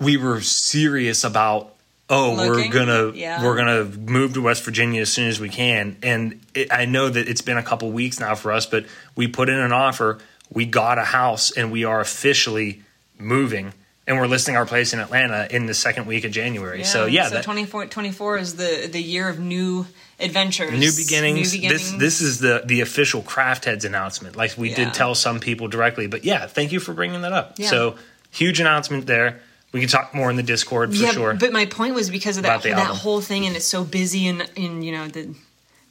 we 0.00 0.16
were 0.16 0.40
serious 0.40 1.22
about 1.22 1.74
oh 2.10 2.34
Looking? 2.34 2.68
we're 2.68 2.68
gonna 2.74 3.12
Yeah. 3.12 3.42
we're 3.42 3.56
gonna 3.56 3.84
move 3.84 4.34
to 4.34 4.42
west 4.42 4.62
virginia 4.64 5.00
as 5.00 5.12
soon 5.12 5.28
as 5.28 5.40
we 5.40 5.48
can 5.48 5.96
and 6.02 6.40
it, 6.54 6.72
i 6.72 6.84
know 6.84 7.08
that 7.08 7.28
it's 7.28 7.40
been 7.42 7.56
a 7.56 7.62
couple 7.62 7.90
weeks 7.92 8.20
now 8.20 8.34
for 8.34 8.52
us 8.52 8.66
but 8.66 8.84
we 9.16 9.26
put 9.28 9.48
in 9.48 9.58
an 9.58 9.72
offer 9.72 10.18
we 10.52 10.66
got 10.66 10.98
a 10.98 11.04
house 11.04 11.50
and 11.52 11.70
we 11.72 11.84
are 11.84 12.00
officially 12.00 12.82
moving 13.18 13.72
and 14.06 14.18
we're 14.18 14.26
listing 14.26 14.56
our 14.56 14.66
place 14.66 14.92
in 14.92 14.98
Atlanta 14.98 15.46
in 15.52 15.66
the 15.66 15.74
second 15.74 16.06
week 16.06 16.24
of 16.24 16.32
January. 16.32 16.82
so 16.82 17.06
yeah, 17.06 17.28
so 17.28 17.34
that, 17.36 17.44
24, 17.44 17.86
24 17.86 18.38
is 18.38 18.56
the 18.56 18.88
the 18.90 19.00
year 19.00 19.28
of 19.28 19.38
new 19.38 19.86
adventures, 20.18 20.72
new 20.72 20.90
beginnings. 20.90 21.52
New 21.52 21.60
beginnings. 21.60 21.92
This 21.92 21.98
this 22.00 22.20
is 22.20 22.40
the 22.40 22.62
the 22.64 22.80
official 22.80 23.22
Craft 23.22 23.66
Heads 23.66 23.84
announcement. 23.84 24.34
Like 24.34 24.56
we 24.58 24.70
Yeah. 24.70 24.76
did 24.76 24.94
tell 24.94 25.14
some 25.14 25.38
people 25.38 25.68
directly, 25.68 26.08
but 26.08 26.24
yeah, 26.24 26.46
thank 26.46 26.72
you 26.72 26.80
for 26.80 26.92
bringing 26.92 27.20
that 27.22 27.32
up. 27.32 27.54
Yeah. 27.58 27.68
So 27.70 27.96
huge 28.32 28.58
announcement 28.58 29.06
there. 29.06 29.42
We 29.72 29.80
can 29.80 29.88
talk 29.88 30.14
more 30.14 30.30
in 30.30 30.36
the 30.36 30.42
Discord 30.42 30.90
for 30.90 30.96
yeah, 30.96 31.12
sure. 31.12 31.34
but 31.34 31.52
my 31.52 31.64
point 31.66 31.94
was 31.94 32.10
because 32.10 32.36
of 32.36 32.42
that 32.42 32.62
that 32.62 32.72
album. 32.72 32.96
whole 32.96 33.20
thing, 33.20 33.46
and 33.46 33.54
it's 33.54 33.66
so 33.66 33.84
busy, 33.84 34.26
and 34.26 34.50
in 34.56 34.82
you 34.82 34.92
know 34.92 35.06
the 35.08 35.34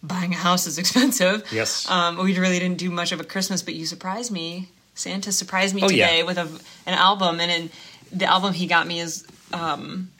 buying 0.03 0.33
a 0.33 0.37
house 0.37 0.67
is 0.67 0.77
expensive. 0.83 1.45
Yes. 1.51 1.89
um, 1.89 2.17
we 2.17 2.37
really 2.37 2.59
didn't 2.59 2.77
do 2.77 2.89
much 2.91 3.11
of 3.11 3.19
a 3.19 3.23
Christmas, 3.23 3.61
but 3.61 3.75
you 3.75 3.85
surprised 3.85 4.31
me. 4.31 4.69
Santa 4.95 5.31
surprised 5.31 5.73
me 5.75 5.81
Oh, 5.81 5.89
yeah. 5.89 6.07
today 6.07 6.23
with 6.23 6.37
a, 6.37 6.47
an 6.85 6.93
album, 6.93 7.39
and 7.39 7.49
in, 7.49 7.69
the 8.11 8.25
album 8.25 8.53
he 8.53 8.67
got 8.67 8.85
me 8.87 8.99
is. 8.99 9.25
Um, 9.53 10.11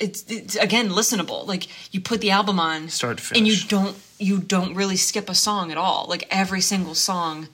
it's, 0.00 0.24
it's 0.30 0.54
again 0.56 0.90
listenable. 0.90 1.46
Like 1.46 1.66
you 1.92 2.00
put 2.00 2.20
the 2.20 2.30
album 2.30 2.60
on, 2.60 2.88
Start 2.88 3.20
and 3.32 3.46
you 3.48 3.56
don't 3.68 3.96
you 4.18 4.38
don't 4.38 4.74
really 4.74 4.96
skip 4.96 5.28
a 5.28 5.34
song 5.34 5.70
at 5.72 5.78
all. 5.78 6.06
Like 6.08 6.26
every 6.30 6.60
single 6.60 6.94
song, 6.94 7.48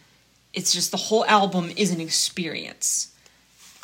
it's 0.52 0.72
just 0.72 0.90
the 0.90 0.96
whole 0.96 1.24
album 1.26 1.70
is 1.76 1.90
an 1.90 2.00
experience. 2.00 3.13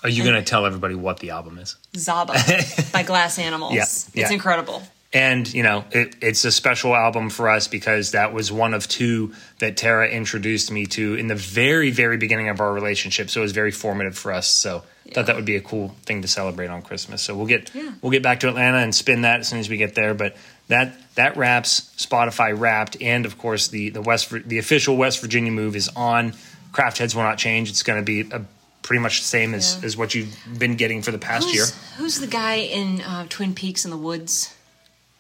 Are 0.02 0.09
you 0.09 0.23
going 0.25 0.37
to 0.37 0.42
tell 0.42 0.66
everybody 0.66 0.95
what 0.95 1.19
the 1.19 1.30
album 1.30 1.59
is? 1.59 1.76
Zaba 1.95 2.92
by 2.92 3.02
Glass 3.02 3.38
Animals. 3.38 3.75
Yeah, 3.75 3.83
It's 3.83 4.11
yeah. 4.14 4.33
incredible. 4.33 4.83
And 5.12 5.52
you 5.52 5.64
know, 5.64 5.85
it, 5.90 6.14
it's 6.21 6.45
a 6.45 6.52
special 6.52 6.95
album 6.95 7.30
for 7.30 7.49
us 7.50 7.66
because 7.66 8.12
that 8.12 8.33
was 8.33 8.52
one 8.52 8.75
of 8.75 8.87
two 8.87 9.35
that 9.59 9.76
Tara 9.76 10.09
introduced 10.09 10.71
me 10.71 10.87
to 10.87 11.14
in 11.16 11.26
the 11.26 11.35
very, 11.35 11.90
very 11.90 12.16
beginning 12.16 12.49
of 12.49 12.61
our 12.61 12.73
relationship. 12.73 13.28
So 13.28 13.40
it 13.40 13.42
was 13.42 13.52
very 13.52 13.73
formative 13.73 14.16
for 14.16 14.30
us. 14.33 14.47
So 14.47 14.85
I 15.09 15.11
thought 15.12 15.26
that 15.26 15.35
would 15.35 15.45
be 15.45 15.57
a 15.57 15.61
cool 15.61 15.88
thing 16.07 16.23
to 16.23 16.28
celebrate 16.28 16.69
on 16.69 16.83
Christmas. 16.83 17.23
So 17.23 17.35
we'll 17.37 17.47
get 17.49 17.75
Yeah. 17.75 17.90
we'll 18.00 18.12
get 18.12 18.23
back 18.23 18.38
to 18.40 18.49
Atlanta 18.49 18.78
and 18.78 18.95
spin 18.95 19.23
that 19.23 19.40
as 19.40 19.49
soon 19.49 19.59
as 19.59 19.69
we 19.69 19.78
get 19.78 19.97
there. 19.97 20.14
But 20.14 20.37
that 20.69 20.95
that 21.16 21.37
wraps 21.37 21.92
Spotify 21.99 22.57
Wrapped, 22.57 22.97
and 23.02 23.26
of 23.26 23.37
course 23.37 23.66
the 23.66 23.90
the 23.90 24.00
West 24.02 24.30
the 24.30 24.59
official 24.59 24.97
West 24.97 25.21
Virginia 25.21 25.50
move 25.50 25.75
is 25.75 25.88
on. 25.97 26.35
Craft 26.71 26.99
Heads 26.99 27.16
will 27.16 27.25
not 27.25 27.37
change. 27.37 27.69
It's 27.69 27.83
going 27.83 27.99
to 28.00 28.04
be 28.04 28.30
a, 28.33 28.42
pretty 28.82 29.00
much 29.00 29.20
the 29.20 29.26
same 29.26 29.54
as, 29.54 29.76
Yeah. 29.80 29.87
as 29.87 29.96
what 29.96 30.14
you've 30.14 30.34
been 30.58 30.76
getting 30.76 31.02
for 31.02 31.10
the 31.12 31.18
past 31.18 31.46
Who's, 31.46 31.54
year. 31.54 31.64
who's 31.96 32.20
the 32.20 32.26
guy 32.26 32.54
in 32.56 33.00
uh, 33.02 33.26
Twin 33.28 33.54
Peaks 33.54 33.84
in 33.84 33.90
the 33.90 33.96
woods? 33.96 34.54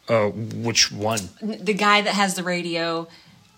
Uh, 0.08 0.28
which 0.28 0.90
one? 0.90 1.20
The 1.40 1.74
guy 1.74 2.00
that 2.00 2.14
has 2.14 2.34
the 2.34 2.42
radio. 2.42 3.06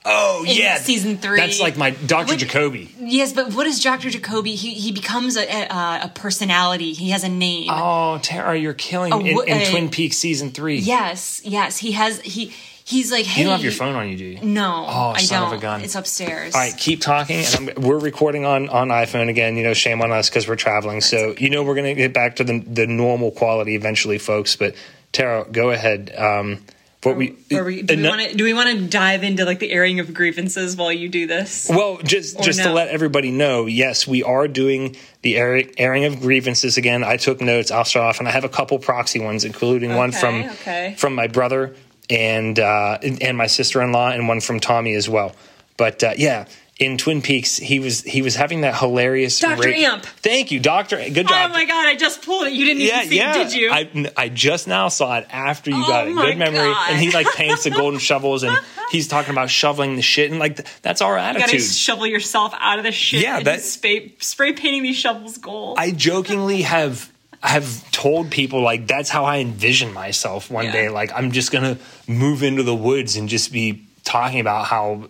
Oh 0.05 0.45
in 0.47 0.57
yeah, 0.57 0.79
season 0.79 1.17
three. 1.17 1.39
That's 1.39 1.61
like 1.61 1.77
my 1.77 1.91
Dr. 1.91 2.35
Jacoby. 2.35 2.93
Yes, 2.99 3.33
but 3.33 3.55
what 3.55 3.69
is 3.69 3.81
Dr. 3.81 4.11
Jacoby? 4.11 4.57
He 4.57 4.75
he 4.75 4.91
becomes 4.91 5.37
a 5.37 5.45
a, 5.49 6.01
a 6.05 6.13
personality. 6.13 6.93
He 6.93 7.11
has 7.11 7.23
a 7.23 7.29
name. 7.29 7.69
Oh, 7.71 8.19
Tara, 8.21 8.59
you're 8.59 8.75
killing 8.75 9.13
A 9.13 9.19
in, 9.21 9.49
in 9.49 9.71
Twin 9.71 9.89
Peaks 9.91 10.19
season 10.19 10.51
three. 10.51 10.79
Yes, 10.79 11.41
yes. 11.45 11.79
He 11.79 11.93
has 11.93 12.21
he 12.23 12.53
he's 12.93 13.11
like 13.11 13.27
hey. 13.27 13.41
You 13.41 13.47
don't 13.49 13.55
have 13.55 13.63
your 13.63 13.73
phone 13.73 13.95
on 13.95 14.09
you, 14.09 14.17
do 14.17 14.25
you? 14.25 14.41
No, 14.43 14.85
Oh, 14.87 15.13
I 15.17 15.23
son 15.23 15.43
of 15.43 15.51
don't. 15.51 15.59
a 15.59 15.63
gun. 15.63 15.81
It's 15.83 15.95
upstairs. 15.95 16.55
All 16.55 16.61
right, 16.61 16.77
keep 16.77 17.01
talking. 17.01 17.45
And 17.45 17.71
I'm, 17.77 17.83
we're 17.83 17.99
recording 17.99 18.45
on, 18.45 18.69
on 18.69 18.89
iPhone 18.89 19.29
again. 19.29 19.57
You 19.57 19.65
know, 19.65 19.75
shame 19.75 20.03
on 20.03 20.13
us 20.13 20.29
because 20.29 20.47
we're 20.47 20.57
traveling. 20.57 21.01
So 21.01 21.35
you 21.39 21.51
know 21.51 21.63
we're 21.63 21.75
going 21.75 21.95
to 21.95 22.01
get 22.01 22.13
back 22.13 22.37
to 22.37 22.45
the 22.45 22.61
the 22.61 22.87
normal 22.87 23.31
quality 23.31 23.75
eventually, 23.75 24.19
folks. 24.19 24.57
But 24.57 24.75
Tara, 25.13 25.47
go 25.51 25.71
ahead. 25.71 26.15
Um, 26.17 26.65
what 27.03 27.17
we, 27.17 27.31
we, 27.31 27.37
do, 27.49 27.65
we 27.65 28.09
want 28.09 28.21
to, 28.21 28.35
do 28.37 28.45
we 28.45 28.55
want 28.55 28.79
to 28.79 28.87
dive 28.87 29.25
into 29.25 29.45
like 29.45 29.59
the 29.59 29.73
airing 29.73 29.99
of 29.99 30.15
grievances 30.15 30.77
while 30.77 30.93
you 30.93 31.09
do 31.09 31.27
this? 31.27 31.69
Well, 31.69 31.99
just 31.99 32.39
Or 32.39 32.43
just 32.45 32.63
to 32.63 32.73
let 32.73 32.91
everybody 32.91 33.33
know, 33.33 33.67
yes, 33.67 34.07
we 34.07 34.23
are 34.23 34.47
doing 34.47 34.95
the 35.23 35.37
air, 35.37 35.65
airing 35.77 36.05
of 36.05 36.21
grievances 36.21 36.77
again. 36.77 37.03
I 37.03 37.17
took 37.17 37.41
notes. 37.41 37.73
I'll 37.73 37.85
start 37.85 38.05
off, 38.07 38.21
and 38.21 38.29
I 38.29 38.31
have 38.31 38.45
a 38.45 38.49
couple 38.49 38.79
proxy 38.79 39.19
ones, 39.19 39.45
including 39.45 39.97
one 39.97 40.13
from 40.13 40.45
okay. 40.45 40.95
from 40.97 41.17
my 41.17 41.27
brother 41.27 41.75
and 42.11 42.59
uh, 42.59 42.99
and 43.03 43.37
my 43.37 43.47
sister 43.47 43.83
in 43.83 43.93
law, 43.93 44.11
and 44.11 44.29
one 44.29 44.41
from 44.41 44.61
Tommy 44.61 44.95
as 44.95 45.09
well. 45.09 45.35
But 45.77 46.05
uh, 46.05 46.13
yeah, 46.17 46.47
in 46.79 46.99
Twin 46.99 47.23
Peaks, 47.23 47.59
he 47.59 47.79
was 47.79 48.03
he 48.03 48.23
was 48.23 48.35
having 48.35 48.63
that 48.63 48.77
hilarious 48.77 49.39
Dr. 49.39 49.69
Amp. 49.69 50.05
Thank 50.05 50.51
you, 50.51 50.59
Doctor. 50.59 50.97
Good 50.97 51.29
job. 51.29 51.51
Oh 51.51 51.53
my 51.53 51.65
god! 51.65 51.87
I 51.87 51.97
just 51.97 52.25
pulled 52.25 52.47
it. 52.47 52.53
You 52.55 52.65
didn't 52.65 52.83
yeah, 52.83 52.99
even 52.99 53.09
see 53.09 53.17
yeah. 53.17 53.31
it, 53.31 53.45
did 53.45 53.53
you? 53.53 53.71
I, 53.71 54.11
I 54.17 54.29
just 54.29 54.67
now 54.67 54.89
saw 54.89 55.19
it 55.19 55.27
after 55.31 55.71
you 55.71 55.77
Oh 55.77 55.87
got 55.87 56.09
it. 56.09 56.15
Good 56.15 56.39
memory. 56.39 56.59
God. 56.59 56.91
And 56.91 57.01
he 57.01 57.13
like 57.13 57.29
paints 57.35 57.65
the 57.65 57.71
golden 57.71 58.01
shovels, 58.01 58.43
and 58.43 58.59
he's 58.91 59.07
talking 59.07 59.31
about 59.33 59.49
shoveling 59.51 59.97
the 59.97 60.03
shit, 60.03 60.31
and 60.31 60.41
like 60.41 60.57
th- 60.57 60.69
that's 60.83 61.03
our 61.03 61.17
you 61.17 61.21
gotta 61.21 61.41
attitude. 61.45 61.63
shovel 61.63 62.07
yourself 62.07 62.53
out 62.59 62.79
of 62.79 62.85
the 62.85 62.93
shit. 62.93 63.23
Yeah, 63.23 63.39
and 63.39 63.47
that- 63.47 63.61
spray, 63.61 64.15
spray 64.19 64.53
painting 64.53 64.83
these 64.83 64.97
shovels 64.97 65.39
gold. 65.39 65.79
I 65.79 65.93
jokingly 65.93 66.63
have 66.63 67.12
have 67.43 67.91
told 67.91 68.31
people 68.31 68.61
like 68.63 68.87
that's 68.87 69.11
how 69.11 69.25
I 69.25 69.39
envision 69.39 69.93
myself 69.93 70.51
one 70.51 70.67
Yeah. 70.67 70.73
day. 70.73 70.89
Like 70.89 71.11
I'm 71.15 71.33
just 71.33 71.51
gonna 71.53 71.77
move 72.07 72.43
into 72.43 72.63
the 72.63 72.75
woods 72.75 73.17
and 73.17 73.29
just 73.29 73.53
be 73.53 73.83
talking 74.05 74.41
about 74.41 74.67
how 74.67 75.09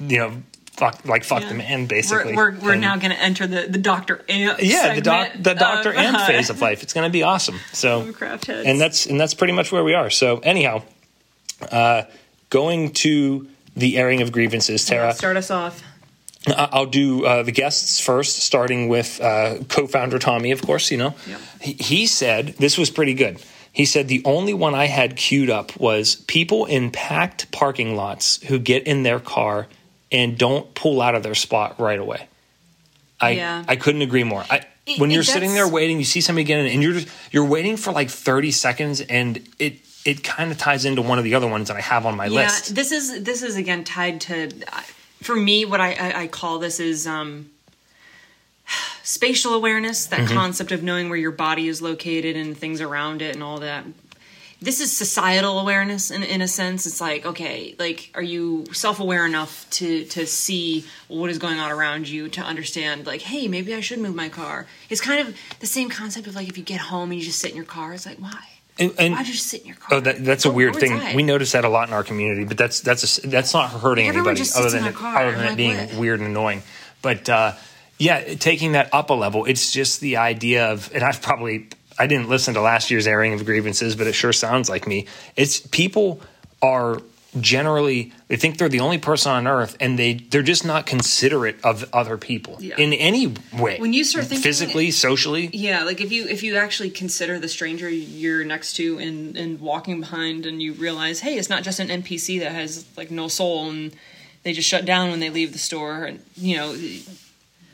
you 0.00 0.18
know 0.18 0.32
fuck 0.72 1.04
like 1.04 1.24
fuck 1.24 1.42
Yeah. 1.42 1.48
the 1.50 1.54
man 1.56 1.86
basically. 1.86 2.34
We're, 2.36 2.52
we're, 2.52 2.60
we're 2.60 2.74
now 2.76 2.96
going 2.96 3.10
to 3.10 3.20
enter 3.20 3.48
the, 3.48 3.66
the 3.68 3.78
Doctor 3.78 4.24
Amp. 4.28 4.58
yeah 4.62 4.94
the 4.94 5.00
doc 5.00 5.30
the 5.38 5.54
Doctor 5.54 5.92
Amp 5.92 6.18
uh, 6.18 6.26
phase 6.26 6.50
of 6.50 6.60
life. 6.66 6.82
It's 6.84 6.92
gonna 6.92 7.10
be 7.10 7.22
awesome. 7.22 7.58
So 7.72 8.12
and 8.48 8.80
that's 8.80 9.06
and 9.06 9.18
that's 9.20 9.34
pretty 9.34 9.52
much 9.52 9.70
where 9.72 9.82
we 9.84 9.94
are. 9.94 10.08
So 10.10 10.38
anyhow, 10.38 10.82
uh, 11.72 12.02
going 12.50 12.92
to 12.92 13.48
the 13.76 13.96
airing 13.98 14.20
of 14.22 14.32
grievances, 14.32 14.84
Tara. 14.84 15.12
start 15.14 15.36
us 15.36 15.50
off. 15.50 15.82
I'll 16.56 16.86
do 16.86 17.24
uh, 17.26 17.42
the 17.42 17.52
guests 17.52 18.00
first, 18.00 18.38
starting 18.40 18.88
with 18.88 19.20
uh, 19.20 19.58
co-founder 19.68 20.18
Tommy. 20.18 20.50
Of 20.52 20.62
course, 20.62 20.90
you 20.90 20.96
know 20.98 21.14
he, 21.60 21.72
he 21.74 22.06
said 22.06 22.48
this 22.58 22.76
was 22.78 22.90
pretty 22.90 23.14
good. 23.14 23.42
He 23.72 23.84
said 23.84 24.08
the 24.08 24.22
only 24.24 24.54
one 24.54 24.74
I 24.74 24.86
had 24.86 25.14
queued 25.16 25.50
up 25.50 25.76
was 25.78 26.16
people 26.16 26.66
in 26.66 26.90
packed 26.90 27.50
parking 27.52 27.94
lots 27.96 28.42
who 28.44 28.58
get 28.58 28.84
in 28.86 29.02
their 29.04 29.20
car 29.20 29.66
and 30.10 30.36
don't 30.38 30.74
pull 30.74 31.00
out 31.02 31.14
of 31.14 31.22
their 31.22 31.34
spot 31.34 31.78
right 31.78 31.98
away. 31.98 32.28
I 33.20 33.30
Yeah. 33.30 33.64
I 33.68 33.76
couldn't 33.76 34.02
agree 34.02 34.24
more. 34.24 34.44
I, 34.50 34.62
It- 34.86 34.98
when 34.98 35.10
you're 35.10 35.22
sitting 35.22 35.52
there 35.54 35.68
waiting, 35.68 35.98
you 35.98 36.04
see 36.04 36.20
somebody 36.22 36.44
get 36.44 36.60
in, 36.60 36.66
and 36.66 36.82
you're 36.82 36.94
just, 36.94 37.08
you're 37.30 37.44
waiting 37.44 37.76
for 37.76 37.92
like 37.92 38.08
30 38.10 38.50
seconds, 38.52 39.00
and 39.02 39.46
it 39.58 39.74
it 40.04 40.24
kind 40.24 40.50
of 40.50 40.56
ties 40.56 40.84
into 40.86 41.02
one 41.02 41.18
of 41.18 41.24
the 41.24 41.34
other 41.34 41.46
ones 41.46 41.68
that 41.68 41.76
I 41.76 41.82
have 41.82 42.06
on 42.06 42.16
my 42.16 42.24
Yeah, 42.26 42.44
list. 42.46 42.74
this 42.74 42.90
is 42.92 43.22
this 43.22 43.42
is 43.42 43.56
again 43.56 43.84
tied 43.84 44.22
to 44.22 44.48
for 45.22 45.36
me 45.36 45.64
what 45.64 45.80
I, 45.80 45.92
I, 45.92 46.22
I 46.22 46.26
call 46.28 46.58
this 46.58 46.80
is 46.80 47.06
um, 47.06 47.50
spatial 49.02 49.54
awareness. 49.54 50.06
That 50.06 50.20
Mm-hmm. 50.20 50.34
concept 50.34 50.72
of 50.72 50.82
knowing 50.82 51.08
where 51.08 51.18
your 51.18 51.30
body 51.32 51.68
is 51.68 51.80
located 51.82 52.36
and 52.36 52.56
things 52.56 52.80
around 52.80 53.22
it 53.22 53.34
and 53.34 53.42
all 53.42 53.58
that. 53.60 53.84
This 54.60 54.80
is 54.80 54.96
societal 54.96 55.60
awareness 55.60 56.10
in, 56.10 56.24
in 56.24 56.40
a 56.42 56.48
sense. 56.48 56.84
It's 56.84 57.00
like, 57.00 57.24
okay, 57.24 57.76
like, 57.78 58.10
are 58.14 58.22
you 58.22 58.64
self 58.72 58.98
aware 58.98 59.24
enough 59.24 59.70
to 59.70 60.04
to 60.06 60.26
see 60.26 60.84
what 61.06 61.30
is 61.30 61.38
going 61.38 61.60
on 61.60 61.70
around 61.70 62.08
you 62.08 62.28
to 62.30 62.40
understand, 62.40 63.06
like, 63.06 63.22
hey, 63.22 63.46
maybe 63.46 63.72
I 63.72 63.80
should 63.80 64.00
move 64.00 64.16
my 64.16 64.28
car. 64.28 64.66
It's 64.90 65.00
kind 65.00 65.20
of 65.28 65.36
the 65.60 65.66
same 65.66 65.88
concept 65.88 66.26
of 66.26 66.34
like 66.34 66.48
if 66.48 66.58
you 66.58 66.64
get 66.64 66.80
home 66.80 67.12
and 67.12 67.20
you 67.20 67.24
just 67.24 67.38
sit 67.38 67.50
in 67.50 67.56
your 67.56 67.66
car. 67.66 67.92
It's 67.94 68.04
like, 68.04 68.18
why? 68.18 68.42
And- 68.78 68.94
and- 68.98 69.14
you 69.18 69.24
just 69.24 69.46
sit 69.46 69.62
in 69.62 69.66
your 69.68 69.76
car? 69.76 69.98
Oh, 69.98 70.00
that, 70.00 70.24
that's 70.24 70.44
a 70.44 70.50
weird 70.50 70.76
thing. 70.76 70.92
outside. 70.92 71.16
We 71.16 71.22
notice 71.22 71.52
that 71.52 71.64
a 71.64 71.68
lot 71.68 71.88
in 71.88 71.94
our 71.94 72.04
community, 72.04 72.44
but 72.44 72.56
that's 72.56 72.80
that's 72.80 73.18
a, 73.18 73.26
that's 73.26 73.52
not 73.52 73.70
hurting 73.70 74.06
Everyone 74.06 74.36
anybody 74.36 74.50
other 74.56 74.70
than 74.70 74.92
car. 74.92 75.16
other 75.16 75.36
than 75.36 75.52
it 75.52 75.56
being 75.56 75.76
what? 75.76 75.94
weird 75.96 76.20
and 76.20 76.28
annoying. 76.28 76.62
But 77.02 77.28
uh, 77.28 77.52
yeah, 77.98 78.34
taking 78.34 78.72
that 78.72 78.88
up 78.92 79.10
a 79.10 79.14
level, 79.14 79.44
it's 79.44 79.72
just 79.72 80.00
the 80.00 80.18
idea 80.18 80.70
of, 80.72 80.90
and 80.94 81.02
I've 81.02 81.20
probably 81.22 81.68
I 81.98 82.06
didn't 82.06 82.28
listen 82.28 82.54
to 82.54 82.60
last 82.60 82.90
year's 82.90 83.06
airing 83.08 83.32
of 83.34 83.44
grievances, 83.44 83.96
but 83.96 84.06
it 84.06 84.12
sure 84.12 84.32
sounds 84.32 84.68
like 84.68 84.86
me. 84.86 85.06
It's 85.34 85.58
people 85.60 86.20
are 86.62 87.00
generally 87.40 88.12
they 88.28 88.36
think 88.36 88.56
they're 88.58 88.68
the 88.68 88.80
only 88.80 88.98
person 88.98 89.30
on 89.32 89.46
earth 89.46 89.76
and 89.80 89.98
they 89.98 90.14
they're 90.14 90.42
just 90.42 90.64
not 90.64 90.86
considerate 90.86 91.56
of 91.62 91.88
other 91.92 92.16
people 92.16 92.56
Yeah. 92.60 92.76
in 92.78 92.92
any 92.94 93.34
way 93.52 93.78
When 93.78 93.92
you 93.92 94.02
start 94.04 94.26
thinking- 94.26 94.42
physically 94.42 94.90
socially 94.90 95.50
Yeah, 95.52 95.84
like 95.84 96.00
if 96.00 96.10
you 96.10 96.26
if 96.26 96.42
you 96.42 96.56
actually 96.56 96.90
consider 96.90 97.38
the 97.38 97.48
stranger 97.48 97.88
you're 97.88 98.44
next 98.44 98.74
to 98.76 98.98
and 98.98 99.36
and 99.36 99.60
walking 99.60 100.00
behind 100.00 100.46
and 100.46 100.62
you 100.62 100.72
realize, 100.72 101.20
hey, 101.20 101.36
it's 101.36 101.50
not 101.50 101.62
just 101.62 101.78
an 101.80 101.88
NPC 101.88 102.40
that 102.40 102.52
has 102.52 102.84
like 102.96 103.10
no 103.10 103.28
soul 103.28 103.68
and 103.70 103.92
they 104.42 104.52
just 104.52 104.68
shut 104.68 104.84
down 104.86 105.10
when 105.10 105.20
they 105.20 105.30
leave 105.30 105.52
the 105.52 105.58
store 105.58 106.04
and 106.04 106.20
you 106.36 106.56
know 106.56 106.74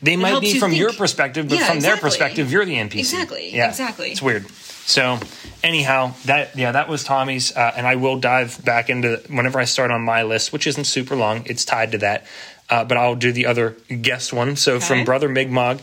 They 0.05 0.17
might 0.17 0.41
be 0.41 0.49
you 0.49 0.61
from 0.61 0.71
think. 0.71 0.81
your 0.81 0.93
perspective, 0.93 1.49
but 1.49 1.59
Yeah, 1.59 1.67
from 1.67 1.81
their 1.81 1.97
perspective, 1.97 2.53
you're 2.53 2.65
the 2.65 2.77
NPC. 2.77 2.99
Exactly, 2.99 3.55
Yeah, 3.55 3.69
exactly. 3.69 4.11
It's 4.11 4.23
weird. 4.23 4.49
So, 4.87 5.19
anyhow, 5.63 6.13
that 6.27 6.57
yeah, 6.57 6.73
that 6.73 6.89
was 6.89 7.05
Tommy's, 7.05 7.57
uh, 7.57 7.73
and 7.77 7.87
I 7.87 7.97
will 7.97 8.19
dive 8.21 8.63
back 8.65 8.91
into 8.91 9.23
whenever 9.29 9.59
I 9.59 9.65
start 9.65 9.91
on 9.91 10.03
my 10.03 10.23
list, 10.23 10.53
which 10.53 10.67
isn't 10.67 10.85
super 10.85 11.17
long. 11.17 11.43
It's 11.47 11.65
tied 11.65 11.93
to 11.93 11.99
that, 11.99 12.27
uh, 12.69 12.85
but 12.85 12.99
I'll 12.99 13.15
do 13.15 13.33
the 13.33 13.47
other 13.47 13.77
guest 14.03 14.33
one. 14.35 14.57
So, 14.57 14.75
Okay. 14.75 14.85
from 14.87 15.05
Brother 15.05 15.29
Migmog. 15.29 15.81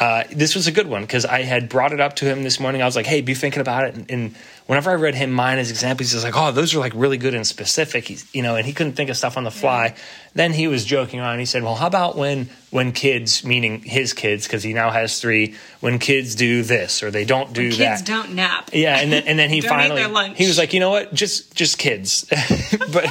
Uh, 0.00 0.24
this 0.32 0.54
was 0.54 0.66
a 0.66 0.72
good 0.72 0.88
one 0.88 1.02
because 1.02 1.24
I 1.24 1.42
had 1.42 1.68
brought 1.68 1.92
it 1.92 2.00
up 2.00 2.16
to 2.16 2.24
him 2.24 2.42
this 2.42 2.58
morning. 2.58 2.82
I 2.82 2.86
was 2.86 2.96
like, 2.96 3.06
"Hey, 3.06 3.20
be 3.20 3.34
thinking 3.34 3.60
about 3.60 3.84
it." 3.84 3.94
And, 3.94 4.10
and 4.10 4.34
whenever 4.66 4.90
I 4.90 4.94
read 4.94 5.14
him 5.14 5.32
mine 5.32 5.58
as 5.58 5.70
examples, 5.70 6.12
he's 6.12 6.24
like, 6.24 6.36
"Oh, 6.36 6.52
those 6.52 6.74
are 6.74 6.78
like 6.78 6.92
really 6.94 7.18
good 7.18 7.34
and 7.34 7.46
specific." 7.46 8.06
He's, 8.06 8.26
you 8.34 8.42
know, 8.42 8.56
and 8.56 8.66
he 8.66 8.72
couldn't 8.72 8.92
think 8.94 9.10
of 9.10 9.16
stuff 9.16 9.36
on 9.36 9.44
the 9.44 9.50
fly. 9.50 9.94
Then 10.34 10.52
he 10.54 10.66
was 10.66 10.84
joking 10.86 11.20
around. 11.20 11.40
He 11.40 11.44
said, 11.44 11.62
"Well, 11.62 11.74
how 11.74 11.86
about 11.86 12.16
when 12.16 12.48
when 12.70 12.92
kids, 12.92 13.44
meaning 13.44 13.82
his 13.82 14.14
kids, 14.14 14.46
because 14.46 14.62
he 14.62 14.72
now 14.72 14.90
has 14.90 15.20
three, 15.20 15.56
when 15.80 15.98
kids 15.98 16.34
do 16.34 16.62
this 16.62 17.02
or 17.02 17.10
they 17.10 17.26
don't 17.26 17.52
do 17.52 17.68
Kids 17.70 17.78
that." 17.78 18.06
don't 18.06 18.34
nap. 18.34 18.70
yeah, 18.72 18.96
and 18.98 19.12
then 19.12 19.24
and 19.26 19.38
then 19.38 19.50
he 19.50 19.60
finally 19.76 20.02
he 20.34 20.46
was 20.46 20.56
like, 20.56 20.72
"You 20.72 20.80
know 20.80 20.90
what? 20.90 21.12
Just 21.12 21.54
just 21.54 21.76
kids," 21.76 22.24
but 22.92 23.06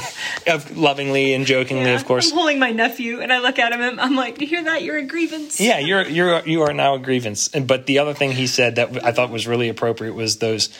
of 0.48 0.76
lovingly 0.76 1.32
and 1.34 1.46
jokingly, 1.46 1.84
Yeah. 1.84 1.94
of 1.96 2.04
course. 2.06 2.30
I'm 2.30 2.36
holding 2.36 2.58
my 2.58 2.70
nephew, 2.72 3.20
and 3.20 3.32
I 3.32 3.38
look 3.38 3.58
at 3.60 3.72
him, 3.72 3.80
and 3.80 4.00
I'm 4.00 4.16
like, 4.16 4.40
"You 4.40 4.46
hear 4.48 4.64
that? 4.64 4.82
You're 4.82 4.98
a 4.98 5.02
grievance." 5.06 5.60
Yeah, 5.60 5.78
you're 5.78 6.08
you're 6.08 6.40
you 6.46 6.62
are 6.62 6.72
now 6.72 6.94
a 6.96 6.98
grievance. 6.98 7.48
And 7.54 7.66
but 7.68 7.86
the 7.86 8.00
other 8.00 8.14
thing 8.14 8.32
he 8.32 8.48
said 8.48 8.76
that 8.76 9.04
I 9.04 9.12
thought 9.12 9.30
was 9.30 9.46
really 9.46 9.68
appropriate 9.68 10.14
was 10.14 10.38
those. 10.38 10.70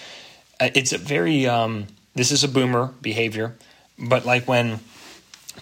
Uh, 0.62 0.70
it's 0.74 0.92
a 0.92 0.98
very 0.98 1.46
um, 1.46 1.86
this 2.14 2.30
is 2.30 2.44
a 2.44 2.48
boomer 2.48 2.92
behavior, 3.02 3.54
but 3.98 4.24
like 4.24 4.46
when 4.46 4.78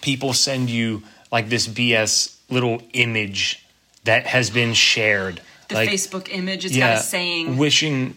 people 0.01 0.33
send 0.33 0.69
you 0.69 1.01
like 1.31 1.49
this 1.49 1.67
BS 1.67 2.37
little 2.49 2.81
image 2.93 3.65
that 4.03 4.25
has 4.27 4.49
been 4.49 4.73
shared. 4.73 5.41
The 5.69 5.75
like, 5.75 5.89
Facebook 5.89 6.27
image, 6.29 6.65
it's 6.65 6.77
got 6.77 6.97
a 6.97 6.99
saying. 6.99 7.57
wishing 7.57 8.15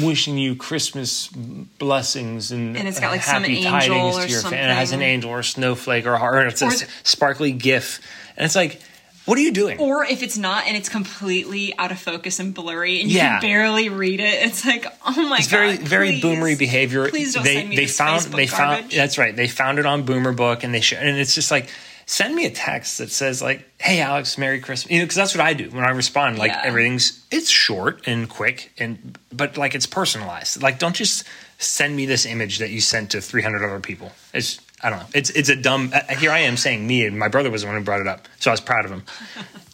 wishing 0.00 0.38
you 0.38 0.56
Christmas 0.56 1.28
blessings 1.28 2.50
and, 2.50 2.76
And 2.76 2.88
it's 2.88 2.98
got, 2.98 3.10
like, 3.10 3.22
some 3.22 3.44
angel 3.44 3.70
tidings 3.70 4.16
or 4.16 4.22
to 4.24 4.28
your 4.30 4.40
family. 4.40 4.58
And 4.58 4.70
it 4.70 4.74
has 4.74 4.92
an 4.92 5.02
angel 5.02 5.30
or 5.30 5.40
a 5.40 5.44
snowflake 5.44 6.06
or 6.06 6.14
a 6.14 6.18
heart. 6.18 6.46
It's 6.48 6.62
a 6.62 6.66
Or 6.66 6.70
s- 6.72 6.80
the- 6.80 6.88
sparkly 7.02 7.52
GIF, 7.52 8.00
and 8.38 8.46
it's 8.46 8.56
like, 8.56 8.80
what 9.24 9.38
are 9.38 9.40
you 9.40 9.52
doing? 9.52 9.78
Or 9.78 10.04
if 10.04 10.22
it's 10.22 10.36
not 10.36 10.66
and 10.66 10.76
it's 10.76 10.88
completely 10.88 11.74
out 11.78 11.90
of 11.92 11.98
focus 11.98 12.38
and 12.40 12.52
blurry 12.54 13.00
and 13.00 13.10
you 13.10 13.16
Yeah. 13.18 13.40
can 13.40 13.48
barely 13.48 13.88
read 13.88 14.20
it, 14.20 14.42
it's 14.46 14.64
like, 14.64 14.86
oh 15.06 15.12
my 15.28 15.28
god. 15.30 15.38
it's 15.38 15.48
god. 15.48 15.58
very 15.58 15.76
very 15.78 16.08
please, 16.12 16.22
boomery 16.24 16.58
behavior. 16.58 17.08
Please 17.08 17.34
don't 17.34 17.44
they 17.44 17.54
send 17.54 17.68
me 17.70 17.76
they 17.76 17.84
this 17.86 17.96
found 17.96 18.20
Facebook 18.22 18.36
they 18.36 18.46
found 18.46 18.80
garbage. 18.80 18.94
that's 18.96 19.18
right. 19.18 19.34
They 19.34 19.48
found 19.48 19.78
it 19.78 19.86
on 19.86 20.02
Boomer 20.04 20.32
Book 20.32 20.64
and 20.64 20.74
they 20.74 20.80
sh- 20.80 20.94
and 20.94 21.16
it's 21.18 21.34
just 21.34 21.50
like 21.50 21.68
send 22.06 22.34
me 22.34 22.44
a 22.44 22.50
text 22.50 22.98
that 22.98 23.10
says 23.10 23.40
like, 23.40 23.66
"Hey 23.80 24.00
Alex, 24.02 24.36
Merry 24.36 24.60
Christmas." 24.60 24.92
You 24.92 24.98
know, 24.98 25.04
because 25.06 25.16
that's 25.16 25.34
what 25.34 25.40
I 25.42 25.54
do 25.54 25.70
when 25.70 25.84
I 25.84 25.90
respond. 25.90 26.38
Like 26.38 26.50
Yeah. 26.52 26.60
everything's 26.64 27.24
it's 27.30 27.48
short 27.48 28.02
and 28.06 28.28
quick 28.28 28.72
and 28.78 29.18
but 29.32 29.56
like 29.56 29.74
it's 29.74 29.86
personalized. 29.86 30.62
Like 30.62 30.78
don't 30.78 30.94
just 30.94 31.24
send 31.58 31.96
me 31.96 32.04
this 32.04 32.26
image 32.26 32.58
that 32.58 32.70
you 32.70 32.80
sent 32.82 33.12
to 33.12 33.22
300 33.22 33.64
other 33.64 33.80
people. 33.80 34.12
It's 34.34 34.60
I 34.84 34.90
don't 34.90 34.98
know. 34.98 35.06
It's 35.14 35.30
it's 35.30 35.48
a 35.48 35.56
dumb. 35.56 35.90
Uh, 35.94 36.14
here 36.14 36.30
I 36.30 36.40
am 36.40 36.58
saying 36.58 36.86
me 36.86 37.06
and 37.06 37.18
my 37.18 37.28
brother 37.28 37.50
was 37.50 37.62
the 37.62 37.68
one 37.68 37.76
who 37.76 37.82
brought 37.82 38.02
it 38.02 38.06
up, 38.06 38.28
so 38.38 38.50
I 38.50 38.52
was 38.52 38.60
proud 38.60 38.84
of 38.84 38.90
him. 38.92 39.02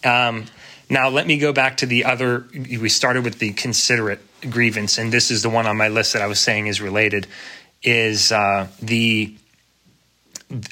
Um, 0.02 0.46
now 0.88 1.10
let 1.10 1.26
me 1.26 1.36
go 1.36 1.52
back 1.52 1.76
to 1.78 1.86
the 1.86 2.06
other. 2.06 2.46
We 2.54 2.88
started 2.88 3.22
with 3.22 3.38
the 3.38 3.52
considerate 3.52 4.20
grievance, 4.48 4.96
and 4.96 5.12
this 5.12 5.30
is 5.30 5.42
the 5.42 5.50
one 5.50 5.66
on 5.66 5.76
my 5.76 5.88
list 5.88 6.14
that 6.14 6.22
I 6.22 6.26
was 6.26 6.40
saying 6.40 6.68
is 6.68 6.80
related. 6.80 7.26
Is 7.82 8.32
uh, 8.32 8.68
the 8.80 9.34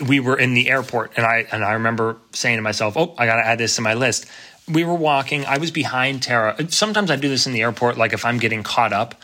we 0.07 0.19
were 0.19 0.39
in 0.39 0.55
the 0.55 0.71
airport, 0.71 1.13
and 1.19 1.27
I 1.27 1.47
and 1.53 1.63
I 1.63 1.75
remember 1.75 2.17
saying 2.33 2.57
to 2.57 2.63
myself, 2.63 2.97
"Oh, 2.97 3.15
I 3.19 3.27
got 3.27 3.37
to 3.37 3.47
add 3.47 3.59
this 3.59 3.77
to 3.77 3.83
my 3.83 3.93
list." 3.93 4.25
We 4.67 4.83
were 4.83 4.95
walking. 4.95 5.45
I 5.45 5.59
was 5.59 5.71
behind 5.71 6.23
Tara. 6.23 6.57
Sometimes 6.71 7.11
I 7.11 7.17
do 7.17 7.29
this 7.29 7.47
in 7.47 7.53
the 7.53 7.61
airport, 7.61 7.99
like 7.99 8.15
if 8.15 8.25
I'm 8.25 8.39
getting 8.39 8.63
caught 8.63 8.95
up, 8.95 9.15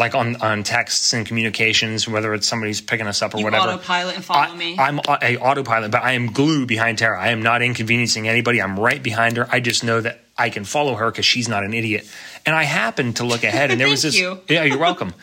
like 0.00 0.16
on 0.16 0.34
on 0.42 0.64
texts 0.64 1.12
and 1.12 1.24
communications, 1.24 2.08
whether 2.08 2.34
it's 2.34 2.48
somebody's 2.48 2.80
picking 2.80 3.06
us 3.06 3.22
up 3.22 3.34
or 3.34 3.38
You 3.38 3.44
whatever. 3.44 3.68
autopilot 3.68 4.16
and 4.16 4.24
follow 4.24 4.52
I, 4.52 4.56
me. 4.56 4.76
I'm 4.78 4.98
a, 4.98 5.18
a 5.22 5.36
autopilot, 5.36 5.92
but 5.92 6.02
I 6.02 6.12
am 6.12 6.32
glue 6.32 6.66
behind 6.66 6.98
Tara. 6.98 7.20
I 7.20 7.28
am 7.28 7.42
not 7.42 7.62
inconveniencing 7.62 8.26
anybody. 8.26 8.60
I'm 8.60 8.80
right 8.80 9.00
behind 9.00 9.36
her. 9.36 9.46
I 9.52 9.60
just 9.60 9.84
know 9.84 10.00
that 10.00 10.20
I 10.36 10.50
can 10.50 10.64
follow 10.64 10.94
her 10.96 11.10
because 11.10 11.24
she's 11.26 11.48
not 11.48 11.62
an 11.64 11.72
idiot. 11.74 12.10
And 12.44 12.56
I 12.56 12.64
happened 12.64 13.16
to 13.16 13.24
look 13.24 13.44
ahead, 13.44 13.70
and 13.70 13.80
there 13.80 13.88
was 13.96 14.02
this. 14.02 14.18
you. 14.18 14.40
Yeah, 14.48 14.64
you're 14.64 14.78
welcome. 14.78 15.14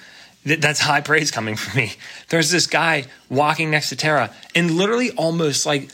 That's 0.46 0.80
high 0.80 1.02
praise 1.02 1.30
coming 1.32 1.58
from 1.58 1.78
me. 1.82 1.92
There's 2.30 2.50
this 2.52 2.68
guy 2.68 3.06
walking 3.30 3.70
next 3.70 3.90
to 3.90 3.98
Tara, 3.98 4.30
and 4.56 4.72
literally 4.72 5.12
almost 5.12 5.66
like 5.66 5.90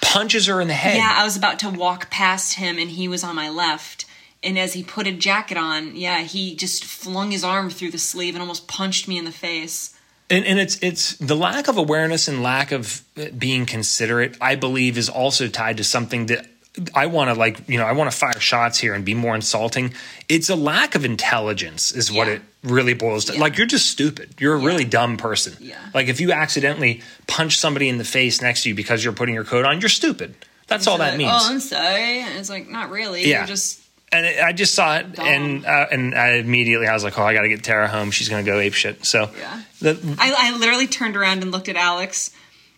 punches 0.00 0.46
her 0.46 0.60
in 0.62 0.68
the 0.68 0.74
head. 0.74 0.96
Yeah, 0.96 1.12
I 1.14 1.24
was 1.24 1.36
about 1.36 1.58
to 1.58 1.68
walk 1.68 2.08
past 2.08 2.54
him 2.54 2.78
and 2.78 2.88
he 2.88 3.08
was 3.08 3.22
on 3.24 3.36
my 3.36 3.50
left. 3.50 4.06
And 4.42 4.58
as 4.58 4.72
he 4.74 4.82
put 4.82 5.06
a 5.06 5.12
jacket 5.12 5.56
on, 5.56 5.96
yeah, 5.96 6.22
he 6.22 6.54
just 6.54 6.84
flung 6.84 7.32
his 7.32 7.42
arm 7.42 7.70
through 7.70 7.90
the 7.90 7.98
sleeve 7.98 8.34
and 8.34 8.42
almost 8.42 8.68
punched 8.68 9.08
me 9.08 9.18
in 9.18 9.24
the 9.24 9.32
face. 9.32 9.98
And, 10.30 10.44
and 10.44 10.58
it's 10.58 10.78
it's 10.82 11.16
the 11.16 11.34
lack 11.34 11.68
of 11.68 11.76
awareness 11.76 12.28
and 12.28 12.42
lack 12.42 12.70
of 12.70 13.02
being 13.36 13.66
considerate. 13.66 14.36
I 14.40 14.54
believe 14.54 14.98
is 14.98 15.08
also 15.08 15.48
tied 15.48 15.78
to 15.78 15.84
something 15.84 16.26
that 16.26 16.46
I 16.94 17.06
want 17.06 17.30
to 17.30 17.34
like. 17.34 17.68
You 17.68 17.78
know, 17.78 17.84
I 17.84 17.92
want 17.92 18.10
to 18.10 18.16
fire 18.16 18.38
shots 18.38 18.78
here 18.78 18.94
and 18.94 19.04
be 19.04 19.14
more 19.14 19.34
insulting. 19.34 19.94
It's 20.28 20.50
a 20.50 20.54
lack 20.54 20.94
of 20.94 21.04
intelligence, 21.04 21.92
is 21.92 22.12
what 22.12 22.28
it 22.28 22.42
really 22.62 22.94
boils 22.94 23.24
down. 23.24 23.36
Yeah. 23.36 23.42
Like 23.42 23.56
you're 23.56 23.66
just 23.66 23.90
stupid. 23.90 24.34
You're 24.38 24.54
a 24.54 24.58
really 24.58 24.84
dumb 24.84 25.16
person. 25.16 25.56
Yeah. 25.60 25.78
Like 25.94 26.08
if 26.08 26.20
you 26.20 26.32
accidentally 26.32 27.02
punch 27.26 27.58
somebody 27.58 27.88
in 27.88 27.98
the 27.98 28.04
face 28.04 28.42
next 28.42 28.64
to 28.64 28.68
you 28.68 28.74
because 28.74 29.02
you're 29.02 29.14
putting 29.14 29.34
your 29.34 29.44
coat 29.44 29.64
on, 29.64 29.80
you're 29.80 29.88
stupid. 29.88 30.34
That's 30.66 30.86
all 30.86 30.98
that 30.98 31.16
means. 31.16 31.32
Oh, 31.32 31.50
I'm 31.50 31.60
sorry. 31.60 32.20
And 32.20 32.38
it's 32.38 32.50
like, 32.50 32.68
not 32.68 32.90
really. 32.90 33.28
Yeah. 33.28 33.38
You're 33.38 33.46
just 33.46 33.82
and 34.12 34.26
it, 34.26 34.42
I 34.42 34.52
just 34.52 34.74
saw 34.74 34.96
it, 34.98 35.12
Dumb. 35.12 35.26
and 35.26 35.66
uh, 35.66 35.86
and 35.90 36.14
I 36.14 36.34
immediately 36.36 36.86
I 36.86 36.94
was 36.94 37.04
like, 37.04 37.18
oh, 37.18 37.22
I 37.24 37.34
got 37.34 37.42
to 37.42 37.48
get 37.48 37.62
Tara 37.62 37.88
home. 37.88 38.10
She's 38.10 38.28
gonna 38.28 38.42
go 38.42 38.58
ape 38.58 38.74
shit. 38.74 39.04
So 39.04 39.30
Yeah. 39.38 39.62
the, 39.80 40.16
I, 40.18 40.34
I 40.52 40.56
literally 40.58 40.86
turned 40.86 41.16
around 41.16 41.42
and 41.42 41.52
looked 41.52 41.68
at 41.68 41.76
Alex 41.76 42.30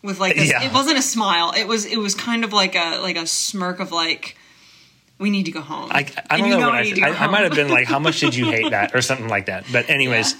with 0.02 0.18
like 0.18 0.34
this, 0.36 0.50
Yeah. 0.50 0.62
it 0.62 0.72
wasn't 0.72 0.98
a 0.98 1.02
smile. 1.02 1.52
It 1.56 1.68
was 1.68 1.84
it 1.86 1.98
was 1.98 2.14
kind 2.14 2.42
of 2.44 2.52
like 2.52 2.74
a 2.74 3.00
like 3.00 3.16
a 3.16 3.26
smirk 3.26 3.80
of 3.80 3.92
like 3.92 4.36
we 5.18 5.28
need 5.30 5.44
to 5.44 5.52
go 5.52 5.60
home. 5.60 5.90
I, 5.92 6.06
I 6.30 6.38
don't 6.38 6.48
you 6.48 6.56
know, 6.58 6.70
what 6.70 6.74
I 6.74 6.94
I, 7.02 7.10
I, 7.10 7.24
I 7.24 7.26
might 7.26 7.42
have 7.42 7.54
been 7.54 7.68
like, 7.68 7.86
how 7.86 7.98
much 7.98 8.20
did 8.20 8.34
you 8.34 8.46
hate 8.46 8.70
that, 8.70 8.94
or 8.94 9.02
something 9.02 9.28
like 9.28 9.46
that. 9.46 9.66
But 9.70 9.90
anyways, 9.90 10.34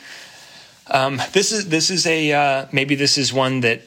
um, 0.87 1.21
this 1.33 1.53
is 1.53 1.69
this 1.69 1.91
is 1.91 2.07
a 2.07 2.33
uh, 2.33 2.67
maybe 2.73 2.95
this 2.95 3.19
is 3.19 3.31
one 3.33 3.61
that, 3.61 3.83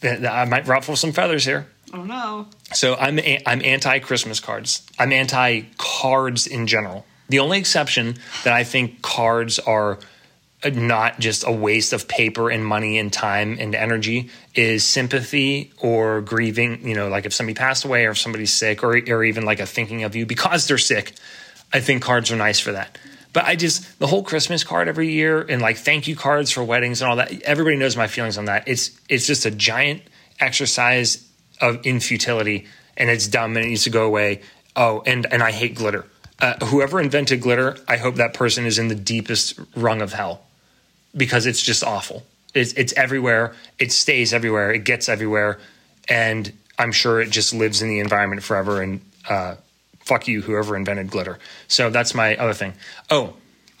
that 0.00 0.26
I 0.26 0.44
might 0.44 0.66
ruffle 0.66 0.96
some 0.96 1.12
feathers 1.12 1.44
here. 1.44 1.68
Oh 1.92 2.04
no. 2.04 2.46
So 2.72 2.94
I'm 2.96 3.18
a- 3.18 3.42
I'm 3.46 3.62
anti 3.64 3.98
Christmas 4.00 4.40
cards. 4.40 4.82
I'm 4.98 5.12
anti 5.12 5.62
cards 5.78 6.46
in 6.46 6.66
general. 6.66 7.06
The 7.28 7.38
only 7.40 7.58
exception 7.58 8.16
that 8.44 8.52
I 8.54 8.64
think 8.64 9.02
cards 9.02 9.58
are 9.58 9.98
not 10.72 11.20
just 11.20 11.46
a 11.46 11.52
waste 11.52 11.92
of 11.92 12.08
paper 12.08 12.50
and 12.50 12.64
money 12.64 12.98
and 12.98 13.12
time 13.12 13.56
and 13.60 13.74
energy 13.74 14.28
is 14.54 14.82
sympathy 14.82 15.72
or 15.78 16.20
grieving. 16.22 16.86
You 16.86 16.94
know, 16.94 17.08
like 17.08 17.26
if 17.26 17.32
somebody 17.32 17.54
passed 17.54 17.84
away 17.84 18.06
or 18.06 18.10
if 18.10 18.18
somebody's 18.18 18.52
sick 18.52 18.82
or 18.82 18.96
or 19.08 19.24
even 19.24 19.44
like 19.44 19.60
a 19.60 19.66
thinking 19.66 20.02
of 20.04 20.16
you 20.16 20.26
because 20.26 20.66
they're 20.66 20.78
sick. 20.78 21.12
I 21.72 21.80
think 21.80 22.02
cards 22.02 22.32
are 22.32 22.36
nice 22.36 22.58
for 22.60 22.72
that. 22.72 22.98
But 23.34 23.44
I 23.44 23.56
just 23.56 23.98
the 23.98 24.06
whole 24.06 24.22
Christmas 24.22 24.64
card 24.64 24.88
every 24.88 25.12
year 25.12 25.40
and 25.42 25.60
like 25.62 25.76
thank 25.76 26.08
you 26.08 26.16
cards 26.16 26.50
for 26.50 26.64
weddings 26.64 27.02
and 27.02 27.10
all 27.10 27.16
that. 27.16 27.42
Everybody 27.42 27.76
knows 27.76 27.96
my 27.96 28.06
feelings 28.08 28.38
on 28.38 28.46
that. 28.46 28.66
It's 28.66 28.98
it's 29.08 29.26
just 29.26 29.44
a 29.46 29.50
giant 29.50 30.02
exercise 30.40 31.27
of 31.60 31.84
in 31.86 32.00
futility 32.00 32.66
and 32.96 33.10
it's 33.10 33.26
dumb 33.28 33.56
and 33.56 33.64
it 33.64 33.68
needs 33.68 33.84
to 33.84 33.90
go 33.90 34.06
away. 34.06 34.42
Oh, 34.76 35.02
and 35.06 35.26
and 35.32 35.42
I 35.42 35.52
hate 35.52 35.74
glitter. 35.74 36.06
Uh, 36.40 36.54
whoever 36.66 37.00
invented 37.00 37.40
glitter, 37.40 37.76
I 37.88 37.96
hope 37.96 38.16
that 38.16 38.32
person 38.34 38.64
is 38.64 38.78
in 38.78 38.88
the 38.88 38.94
deepest 38.94 39.58
rung 39.74 40.02
of 40.02 40.12
hell 40.12 40.42
because 41.16 41.46
it's 41.46 41.62
just 41.62 41.82
awful. 41.82 42.24
It's 42.54 42.72
it's 42.74 42.92
everywhere. 42.94 43.54
It 43.78 43.92
stays 43.92 44.32
everywhere. 44.32 44.72
It 44.72 44.84
gets 44.84 45.08
everywhere, 45.08 45.58
and 46.08 46.52
I'm 46.78 46.92
sure 46.92 47.20
it 47.20 47.30
just 47.30 47.52
lives 47.52 47.82
in 47.82 47.88
the 47.88 47.98
environment 47.98 48.42
forever. 48.42 48.80
And 48.82 49.00
uh, 49.28 49.56
fuck 50.00 50.28
you, 50.28 50.42
whoever 50.42 50.76
invented 50.76 51.10
glitter. 51.10 51.38
So 51.66 51.90
that's 51.90 52.14
my 52.14 52.36
other 52.36 52.54
thing. 52.54 52.74
Oh, 53.10 53.34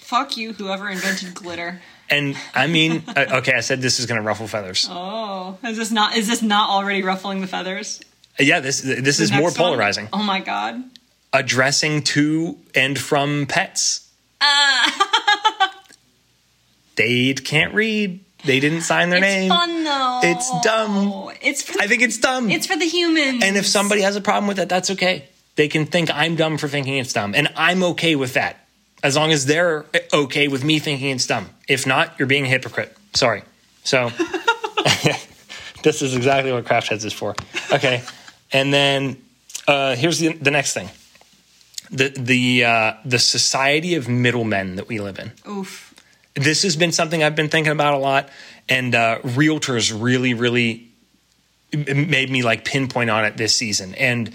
Fuck 0.08 0.38
you, 0.38 0.54
whoever 0.54 0.88
invented 0.88 1.34
glitter. 1.34 1.82
And 2.10 2.36
I 2.54 2.66
mean, 2.66 3.02
uh, 3.08 3.38
okay, 3.38 3.54
I 3.54 3.60
said 3.60 3.80
this 3.80 4.00
is 4.00 4.06
going 4.06 4.20
to 4.20 4.26
ruffle 4.26 4.46
feathers. 4.46 4.86
Oh, 4.90 5.58
is 5.64 5.76
this 5.76 5.90
not 5.90 6.16
is 6.16 6.28
this 6.28 6.42
not 6.42 6.70
already 6.70 7.02
ruffling 7.02 7.40
the 7.40 7.46
feathers? 7.46 8.00
Yeah, 8.38 8.60
this 8.60 8.80
this 8.80 9.20
is 9.20 9.30
more 9.30 9.42
next 9.42 9.58
one? 9.58 9.70
polarizing. 9.70 10.08
Oh 10.12 10.22
my 10.22 10.40
god. 10.40 10.82
Addressing 11.32 12.02
to 12.02 12.58
and 12.74 12.98
from 12.98 13.46
pets. 13.46 14.10
Ah. 14.40 15.74
they 16.96 17.34
can't 17.34 17.74
read. 17.74 18.24
They 18.44 18.60
didn't 18.60 18.82
sign 18.82 19.10
their 19.10 19.20
name. 19.20 19.50
It's 19.50 19.58
name. 19.58 19.58
fun 19.58 19.84
though. 19.84 20.20
It's 20.22 20.60
dumb. 20.62 21.30
It's 21.42 21.62
for 21.62 21.80
I 21.82 21.86
think 21.86 22.02
it's 22.02 22.18
dumb. 22.18 22.50
it's 22.50 22.66
for 22.66 22.76
the 22.76 22.86
humans. 22.86 23.42
And 23.44 23.56
if 23.56 23.66
somebody 23.66 24.02
has 24.02 24.16
a 24.16 24.20
problem 24.20 24.46
with 24.46 24.58
it, 24.58 24.68
that's 24.68 24.90
okay. 24.90 25.28
They 25.56 25.66
can 25.66 25.86
think 25.86 26.08
I'm 26.14 26.36
dumb 26.36 26.56
for 26.56 26.68
thinking 26.68 26.98
it's 26.98 27.12
dumb. 27.12 27.34
And 27.34 27.48
I'm 27.56 27.82
okay 27.82 28.14
with 28.14 28.34
that. 28.34 28.64
As 29.02 29.16
long 29.16 29.32
as 29.32 29.46
they're 29.46 29.86
okay 30.12 30.46
with 30.46 30.62
me 30.62 30.78
thinking 30.78 31.10
it's 31.10 31.26
dumb. 31.26 31.50
If 31.68 31.86
not, 31.86 32.18
you're 32.18 32.28
being 32.28 32.44
a 32.44 32.48
hypocrite. 32.48 32.96
Sorry. 33.14 33.42
So 33.84 34.08
this 35.82 36.02
is 36.02 36.16
exactly 36.16 36.52
what 36.52 36.64
Craft 36.64 36.88
Heads 36.88 37.04
is 37.04 37.12
for. 37.12 37.34
Okay. 37.70 38.02
And 38.52 38.72
then 38.72 39.22
uh, 39.66 39.94
here's 39.96 40.18
the, 40.18 40.32
the 40.32 40.50
next 40.50 40.72
thing. 40.72 40.88
The 41.90 42.08
the 42.08 42.64
uh, 42.64 42.92
the 43.04 43.18
society 43.18 43.94
of 43.94 44.08
middlemen 44.08 44.76
that 44.76 44.88
we 44.88 45.00
live 45.00 45.18
in 45.18 45.32
Oof. 45.48 45.94
this 46.34 46.62
has 46.62 46.76
been 46.76 46.92
something 46.92 47.22
I've 47.22 47.36
been 47.36 47.48
thinking 47.48 47.72
about 47.72 47.94
a 47.94 47.98
lot, 47.98 48.28
and 48.68 48.94
uh, 48.94 49.20
realtors 49.20 49.98
really, 49.98 50.34
really 50.34 50.88
made 51.72 52.30
me 52.30 52.42
like 52.42 52.66
pinpoint 52.66 53.08
on 53.08 53.24
it 53.24 53.38
this 53.38 53.54
season. 53.54 53.94
And 53.94 54.30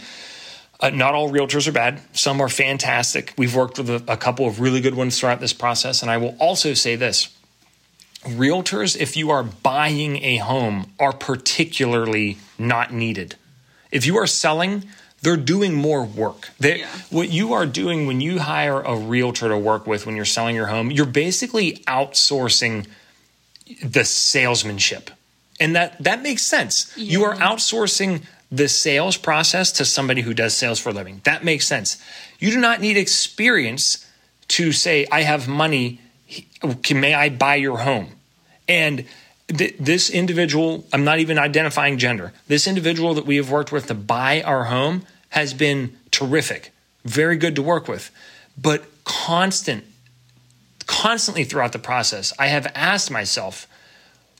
uh, 0.80 0.90
not 0.90 1.14
all 1.14 1.30
realtors 1.32 1.68
are 1.68 1.72
bad; 1.72 2.02
some 2.14 2.42
are 2.42 2.50
fantastic. 2.50 3.34
We've 3.38 3.56
worked 3.56 3.78
with 3.78 3.90
a, 3.90 4.04
a 4.08 4.18
couple 4.18 4.48
of 4.48 4.60
really 4.60 4.82
good 4.82 4.96
ones 4.96 5.20
throughout 5.20 5.40
this 5.40 5.54
process, 5.54 6.02
and 6.02 6.12
I 6.12 6.18
will 6.18 6.36
also 6.40 6.74
say 6.74 6.96
this: 6.96 7.30
realtors, 8.24 8.98
if 8.98 9.16
you 9.16 9.30
are 9.32 9.44
buying 9.44 10.24
a 10.24 10.38
home, 10.38 10.92
are 11.00 11.14
particularly 11.14 12.38
not 12.58 12.94
needed. 12.94 13.36
If 13.92 14.06
you 14.06 14.18
are 14.18 14.28
selling, 14.28 14.86
they're 15.22 15.38
doing 15.38 15.74
more 15.74 16.04
work. 16.04 16.50
Yeah. 16.60 16.86
What 17.10 17.30
you 17.30 17.54
are 17.54 17.66
doing 17.66 18.08
when 18.08 18.20
you 18.20 18.40
hire 18.40 18.82
a 18.82 18.96
realtor 18.96 19.48
to 19.48 19.58
work 19.58 19.88
with 19.88 20.06
when 20.06 20.16
you're 20.16 20.26
selling 20.26 20.56
your 20.56 20.68
home, 20.68 20.92
you're 20.92 21.06
basically 21.06 21.76
outsourcing 21.88 22.88
the 23.82 24.04
salesmanship. 24.04 25.10
And 25.60 25.76
that 25.76 26.04
that 26.04 26.22
makes 26.22 26.44
sense. 26.44 26.92
You 26.98 27.24
are 27.24 27.36
outsourcing 27.36 28.24
the 28.54 28.68
sales 28.68 29.18
process 29.18 29.72
to 29.72 29.84
somebody 29.84 30.22
who 30.22 30.32
does 30.32 30.54
sales 30.54 30.78
for 30.78 30.90
a 30.90 30.94
living. 30.94 31.22
That 31.24 31.44
makes 31.44 31.66
sense. 31.66 32.00
You 32.38 32.52
do 32.52 32.60
not 32.60 32.82
need 32.82 32.98
experience 32.98 34.08
to 34.50 34.72
say 34.72 35.08
I 35.12 35.22
have 35.22 35.48
money, 35.48 36.00
may 36.94 37.16
I 37.16 37.30
buy 37.30 37.56
your 37.56 37.80
home? 37.80 38.10
And 38.68 39.06
th- 39.48 39.76
this 39.80 40.12
individual, 40.12 40.86
I'm 40.94 41.04
not 41.04 41.18
even 41.18 41.40
identifying 41.40 41.98
gender. 41.98 42.32
This 42.48 42.68
individual 42.68 43.16
that 43.16 43.26
we 43.26 43.38
have 43.38 43.50
worked 43.50 43.72
with 43.72 43.88
to 43.88 43.96
buy 43.96 44.44
our 44.44 44.66
home 44.66 45.08
has 45.30 45.56
been 45.56 45.98
terrific, 46.12 46.72
very 47.04 47.38
good 47.38 47.56
to 47.56 47.64
work 47.64 47.88
with, 47.88 48.12
but 48.56 48.84
constant, 49.04 49.84
constantly 50.86 51.44
throughout 51.44 51.72
the 51.72 51.80
process, 51.80 52.34
I 52.38 52.48
have 52.48 52.72
asked 52.76 53.10
myself, 53.10 53.66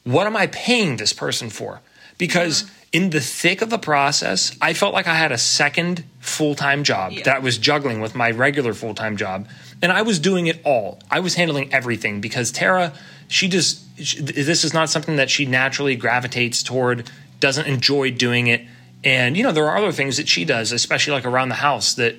what 0.04 0.28
am 0.28 0.38
I 0.38 0.46
paying 0.46 0.98
this 0.98 1.14
person 1.14 1.50
for? 1.50 1.82
Because 2.20 2.70
in 2.94 3.10
the 3.10 3.20
thick 3.20 3.62
of 3.64 3.72
the 3.72 3.80
process, 3.80 4.56
I 4.62 4.74
felt 4.74 4.94
like 4.94 5.08
I 5.08 5.16
had 5.16 5.32
a 5.32 5.38
second 5.38 6.04
full 6.20 6.54
time 6.56 6.84
job 6.84 7.12
Yeah. 7.12 7.24
that 7.24 7.42
was 7.42 7.58
juggling 7.58 8.00
with 8.00 8.14
my 8.16 8.30
regular 8.32 8.74
full 8.74 8.94
time 8.94 9.18
job. 9.18 9.48
And 9.82 9.92
I 9.92 10.04
was 10.04 10.20
doing 10.20 10.48
it 10.48 10.62
all. 10.64 11.00
I 11.12 11.20
was 11.20 11.34
handling 11.36 11.74
everything 11.74 12.22
because 12.22 12.52
Tara, 12.52 12.94
she 13.28 13.50
just, 13.50 13.82
she, 14.00 14.22
this 14.22 14.64
is 14.64 14.74
not 14.74 14.90
something 14.90 15.18
that 15.18 15.30
she 15.30 15.46
naturally 15.46 15.96
gravitates 15.96 16.64
toward, 16.64 17.10
doesn't 17.40 17.66
enjoy 17.66 18.12
doing 18.12 18.48
it. 18.48 18.62
And, 19.04 19.36
you 19.36 19.44
know, 19.44 19.52
there 19.52 19.68
are 19.68 19.76
other 19.76 19.92
things 19.92 20.16
that 20.18 20.30
she 20.30 20.46
does, 20.46 20.72
especially 20.72 21.14
like 21.14 21.26
around 21.26 21.50
the 21.50 21.56
house, 21.56 21.96
that 21.96 22.16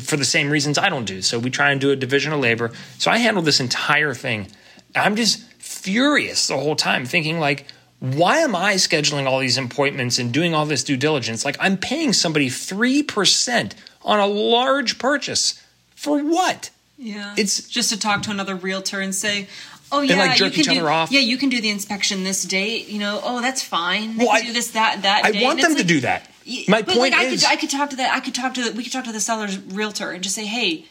for 0.00 0.16
the 0.16 0.24
same 0.24 0.48
reasons 0.48 0.78
I 0.78 0.88
don't 0.88 1.04
do. 1.04 1.20
So 1.20 1.38
we 1.38 1.50
try 1.50 1.70
and 1.72 1.80
do 1.80 1.90
a 1.90 1.96
division 1.96 2.32
of 2.32 2.40
labor. 2.40 2.70
So 2.98 3.10
I 3.10 3.18
handle 3.18 3.42
this 3.42 3.60
entire 3.60 4.14
thing. 4.14 4.46
I'm 4.94 5.16
just 5.16 5.42
furious 5.58 6.46
the 6.46 6.56
whole 6.56 6.76
time, 6.76 7.04
thinking 7.04 7.38
like, 7.40 7.66
why 8.12 8.38
am 8.38 8.54
I 8.54 8.74
scheduling 8.74 9.26
all 9.26 9.38
these 9.38 9.56
appointments 9.56 10.18
and 10.18 10.32
doing 10.32 10.54
all 10.54 10.66
this 10.66 10.84
due 10.84 10.96
diligence? 10.96 11.44
Like 11.44 11.56
I'm 11.60 11.76
paying 11.76 12.12
somebody 12.12 12.48
three 12.48 13.02
percent 13.02 13.74
on 14.02 14.20
a 14.20 14.26
large 14.26 14.98
purchase 14.98 15.62
for 15.94 16.22
what? 16.22 16.70
Yeah. 16.98 17.32
It's- 17.32 17.66
just 17.68 17.90
to 17.90 17.98
talk 17.98 18.22
to 18.22 18.30
another 18.30 18.54
realtor 18.54 19.00
and 19.00 19.14
say, 19.14 19.48
"Oh 19.90 20.02
yeah, 20.02 20.16
like, 20.16 20.38
you 20.38 20.50
can 20.50 20.64
do 20.64 20.74
yeah, 20.84 21.20
you 21.20 21.36
can 21.36 21.48
do 21.48 21.60
the 21.60 21.70
inspection 21.70 22.24
this 22.24 22.42
date. 22.44 22.88
You 22.88 22.98
know, 22.98 23.20
oh 23.22 23.40
that's 23.40 23.62
fine. 23.62 24.16
They 24.18 24.24
Well, 24.26 24.42
do 24.42 24.52
this 24.52 24.70
that 24.72 25.02
that. 25.02 25.24
I 25.24 25.32
day. 25.32 25.42
want 25.42 25.60
them 25.60 25.72
it's 25.72 25.80
to 25.80 25.86
do 25.86 26.00
that. 26.00 26.30
My 26.68 26.82
but 26.82 26.94
point 26.94 27.12
like, 27.14 27.26
is, 27.28 27.44
I 27.44 27.48
could 27.48 27.58
I 27.58 27.60
could 27.60 27.70
talk 27.70 27.90
to 27.90 27.96
that. 27.96 28.14
I 28.14 28.20
could 28.20 28.34
talk 28.34 28.54
to 28.54 28.62
the, 28.64 28.72
we 28.76 28.82
could 28.82 28.92
talk 28.92 29.04
to 29.04 29.12
the 29.12 29.20
seller's 29.20 29.58
realtor 29.58 30.10
and 30.10 30.22
just 30.22 30.34
say, 30.34 30.44
hey, 30.44 30.84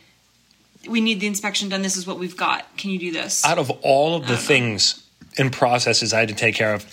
we 0.89 0.99
need 0.99 1.19
the 1.19 1.27
inspection 1.27 1.69
done. 1.69 1.83
This 1.83 1.95
is 1.95 2.07
what 2.07 2.17
we've 2.17 2.35
got. 2.35 2.75
Can 2.77 2.89
you 2.89 2.99
do 2.99 3.11
this? 3.11 3.45
out 3.45 3.59
of 3.59 3.69
all 3.81 4.15
of 4.15 4.27
the 4.27 4.35
things 4.37 5.03
and 5.37 5.51
processes 5.53 6.11
I 6.13 6.19
had 6.21 6.29
to 6.29 6.35
take 6.35 6.55
care 6.55 6.73
of, 6.73 6.85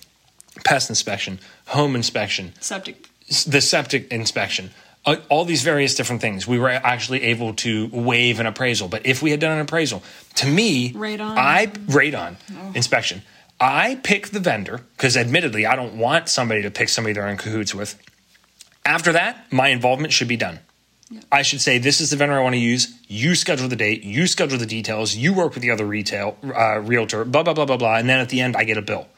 pest 0.65 0.91
inspection, 0.91 1.39
home 1.67 1.97
inspection, 1.97 2.53
Septic. 2.61 3.09
the 3.47 3.61
septic 3.61 4.11
inspection, 4.13 4.71
uh, 5.07 5.17
all 5.29 5.45
these 5.45 5.63
various 5.63 5.95
different 5.95 6.21
things. 6.21 6.47
We 6.47 6.59
were 6.59 6.69
actually 6.69 7.23
able 7.23 7.55
to 7.55 7.89
waive 7.93 8.41
an 8.41 8.47
appraisal. 8.47 8.89
But 8.89 9.07
if 9.07 9.23
we 9.23 9.31
had 9.31 9.41
done 9.41 9.53
an 9.53 9.61
appraisal, 9.61 10.03
to 10.37 10.47
me, 10.47 10.93
Radon. 10.93 11.37
I 11.37 11.67
radon 11.67 12.37
inspection. 12.75 13.23
I 13.59 14.01
pick 14.03 14.29
the 14.29 14.41
vendor 14.41 14.83
because, 14.97 15.17
admittedly, 15.17 15.67
I 15.67 15.77
don't 15.77 15.99
want 15.99 16.29
somebody 16.29 16.63
to 16.63 16.71
pick 16.71 16.89
somebody 16.89 17.13
they're 17.15 17.29
in 17.29 17.37
cahoots 17.37 17.75
with. 17.75 18.01
After 18.87 19.13
that, 19.13 19.53
my 19.53 19.69
involvement 19.69 20.13
should 20.13 20.29
be 20.29 20.39
done. 20.39 20.61
I 21.31 21.43
should 21.43 21.61
say, 21.61 21.79
this 21.79 22.01
is 22.01 22.11
the 22.11 22.17
vendor 22.17 22.39
I 22.39 22.43
want 22.43 22.55
to 22.55 22.61
use. 22.61 22.95
You 23.09 23.35
schedule 23.35 23.69
the 23.69 23.77
date. 23.77 24.03
You 24.05 24.27
schedule 24.27 24.59
the 24.59 24.67
details. 24.67 25.15
You 25.15 25.35
work 25.35 25.55
with 25.55 25.63
the 25.63 25.71
other 25.73 25.85
retail 25.85 26.37
uh, 26.45 26.79
realtor. 26.79 27.25
Blah 27.25 27.43
blah 27.43 27.53
blah 27.53 27.65
blah 27.67 27.77
blah. 27.77 27.97
And 27.97 28.09
then 28.09 28.21
at 28.21 28.29
the 28.29 28.41
end, 28.41 28.57
I 28.57 28.65
get 28.65 28.79
a 28.79 28.83
bill. 28.83 29.09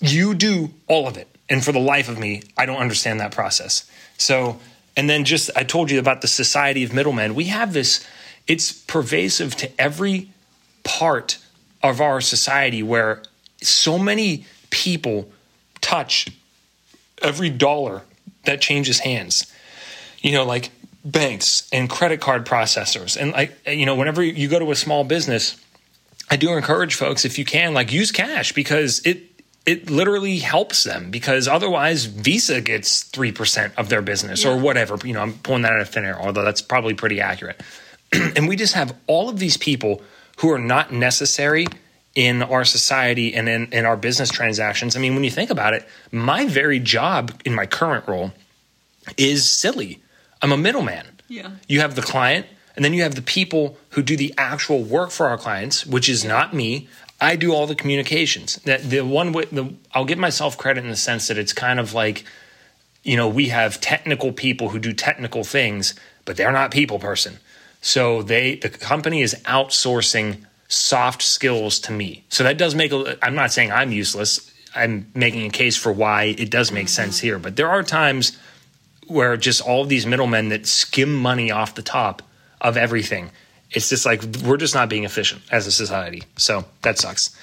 You 0.00 0.34
do 0.34 0.70
all 0.86 1.08
of 1.08 1.16
it, 1.16 1.28
and 1.48 1.64
for 1.64 1.72
the 1.72 1.80
life 1.80 2.08
of 2.08 2.18
me, 2.18 2.42
I 2.56 2.66
don't 2.66 2.78
understand 2.78 3.20
that 3.20 3.32
process. 3.32 3.90
So, 4.16 4.60
and 4.96 5.08
then 5.08 5.24
just 5.24 5.50
I 5.56 5.64
told 5.64 5.90
you 5.90 5.98
about 5.98 6.20
the 6.20 6.28
society 6.28 6.84
of 6.84 6.92
middlemen. 6.92 7.34
We 7.34 7.44
have 7.44 7.72
this. 7.72 8.06
It's 8.46 8.72
pervasive 8.72 9.56
to 9.56 9.80
every 9.80 10.30
part 10.84 11.38
of 11.82 12.00
our 12.00 12.20
society 12.20 12.82
where 12.82 13.22
so 13.60 13.98
many 13.98 14.46
people 14.70 15.30
touch 15.80 16.28
every 17.22 17.50
dollar 17.50 18.02
that 18.44 18.60
changes 18.60 19.00
hands 19.00 19.52
you 20.20 20.32
know, 20.32 20.44
like 20.44 20.70
banks 21.04 21.68
and 21.72 21.88
credit 21.88 22.20
card 22.20 22.44
processors. 22.44 23.16
And 23.16 23.32
like, 23.32 23.56
you 23.66 23.86
know, 23.86 23.94
whenever 23.94 24.22
you 24.22 24.48
go 24.48 24.58
to 24.58 24.70
a 24.70 24.76
small 24.76 25.04
business, 25.04 25.56
I 26.30 26.36
do 26.36 26.52
encourage 26.52 26.94
folks, 26.94 27.24
if 27.24 27.38
you 27.38 27.44
can, 27.44 27.74
like 27.74 27.92
use 27.92 28.12
cash 28.12 28.52
because 28.52 29.00
it, 29.06 29.27
it 29.68 29.90
literally 29.90 30.38
helps 30.38 30.84
them 30.84 31.10
because 31.10 31.46
otherwise 31.46 32.06
Visa 32.06 32.62
gets 32.62 33.04
3% 33.04 33.74
of 33.76 33.90
their 33.90 34.00
business 34.00 34.46
or 34.46 34.56
whatever. 34.56 34.96
You 35.04 35.12
know, 35.12 35.20
I'm 35.20 35.34
pulling 35.34 35.60
that 35.60 35.72
out 35.72 35.80
of 35.80 35.90
thin 35.90 36.06
air, 36.06 36.18
although 36.18 36.42
that's 36.42 36.62
probably 36.62 36.94
pretty 36.94 37.20
accurate. 37.20 37.60
and 38.12 38.48
we 38.48 38.56
just 38.56 38.72
have 38.72 38.96
all 39.06 39.28
of 39.28 39.38
these 39.38 39.58
people 39.58 40.00
who 40.38 40.50
are 40.50 40.58
not 40.58 40.90
necessary 40.90 41.66
in 42.14 42.42
our 42.42 42.64
society 42.64 43.34
and 43.34 43.46
in, 43.46 43.70
in 43.70 43.84
our 43.84 43.98
business 43.98 44.30
transactions. 44.30 44.96
I 44.96 45.00
mean, 45.00 45.12
when 45.12 45.22
you 45.22 45.30
think 45.30 45.50
about 45.50 45.74
it, 45.74 45.86
my 46.10 46.46
very 46.46 46.80
job 46.80 47.38
in 47.44 47.54
my 47.54 47.66
current 47.66 48.08
role 48.08 48.32
is 49.18 49.46
silly. 49.46 50.02
I'm 50.40 50.50
a 50.50 50.56
middleman. 50.56 51.04
Yeah. 51.28 51.50
You 51.68 51.80
have 51.80 51.94
the 51.94 52.00
client, 52.00 52.46
and 52.74 52.82
then 52.82 52.94
you 52.94 53.02
have 53.02 53.16
the 53.16 53.22
people 53.22 53.76
who 53.90 54.02
do 54.02 54.16
the 54.16 54.32
actual 54.38 54.82
work 54.82 55.10
for 55.10 55.28
our 55.28 55.36
clients, 55.36 55.84
which 55.84 56.08
is 56.08 56.24
not 56.24 56.54
me. 56.54 56.88
I 57.20 57.36
do 57.36 57.52
all 57.52 57.66
the 57.66 57.74
communications. 57.74 58.56
That 58.64 58.88
the 58.90 59.00
one 59.00 59.32
with 59.32 59.50
the 59.50 59.74
I'll 59.92 60.04
give 60.04 60.18
myself 60.18 60.56
credit 60.56 60.84
in 60.84 60.90
the 60.90 60.96
sense 60.96 61.28
that 61.28 61.38
it's 61.38 61.52
kind 61.52 61.80
of 61.80 61.94
like, 61.94 62.24
you 63.02 63.16
know, 63.16 63.28
we 63.28 63.48
have 63.48 63.80
technical 63.80 64.32
people 64.32 64.68
who 64.68 64.78
do 64.78 64.92
technical 64.92 65.44
things, 65.44 65.94
but 66.24 66.36
they're 66.36 66.52
not 66.52 66.70
people 66.70 66.98
person. 66.98 67.38
So 67.80 68.22
they 68.22 68.56
the 68.56 68.68
company 68.68 69.22
is 69.22 69.34
outsourcing 69.44 70.44
soft 70.68 71.22
skills 71.22 71.78
to 71.80 71.92
me. 71.92 72.24
So 72.28 72.44
that 72.44 72.58
does 72.58 72.74
make 72.74 72.92
a 72.92 73.18
I'm 73.24 73.34
not 73.34 73.52
saying 73.52 73.72
I'm 73.72 73.90
useless. 73.90 74.52
I'm 74.74 75.10
making 75.14 75.46
a 75.46 75.50
case 75.50 75.76
for 75.76 75.90
why 75.90 76.34
it 76.38 76.50
does 76.50 76.70
make 76.70 76.88
sense 76.88 77.16
mm-hmm. 77.16 77.26
here. 77.26 77.38
But 77.38 77.56
there 77.56 77.68
are 77.68 77.82
times 77.82 78.38
where 79.08 79.36
just 79.36 79.60
all 79.60 79.82
of 79.82 79.88
these 79.88 80.06
middlemen 80.06 80.50
that 80.50 80.66
skim 80.66 81.14
money 81.14 81.50
off 81.50 81.74
the 81.74 81.82
top 81.82 82.22
of 82.60 82.76
everything. 82.76 83.30
It's 83.70 83.88
just 83.88 84.06
like 84.06 84.22
we're 84.44 84.56
just 84.56 84.74
not 84.74 84.88
being 84.88 85.04
efficient 85.04 85.42
as 85.50 85.66
a 85.66 85.72
society. 85.72 86.22
So 86.36 86.64
that 86.82 86.98
sucks. 86.98 87.36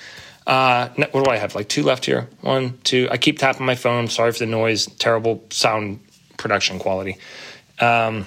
Uh, 0.47 0.89
what 1.11 1.25
do 1.25 1.29
I 1.29 1.37
have? 1.37 1.55
Like 1.55 1.69
two 1.69 1.83
left 1.83 2.05
here. 2.05 2.27
One, 2.41 2.77
two. 2.83 3.07
I 3.11 3.17
keep 3.17 3.39
tapping 3.39 3.65
my 3.65 3.75
phone. 3.75 4.07
Sorry 4.07 4.31
for 4.31 4.39
the 4.39 4.45
noise. 4.45 4.85
Terrible 4.85 5.43
sound 5.49 5.99
production 6.37 6.79
quality. 6.79 7.17
Um, 7.79 8.25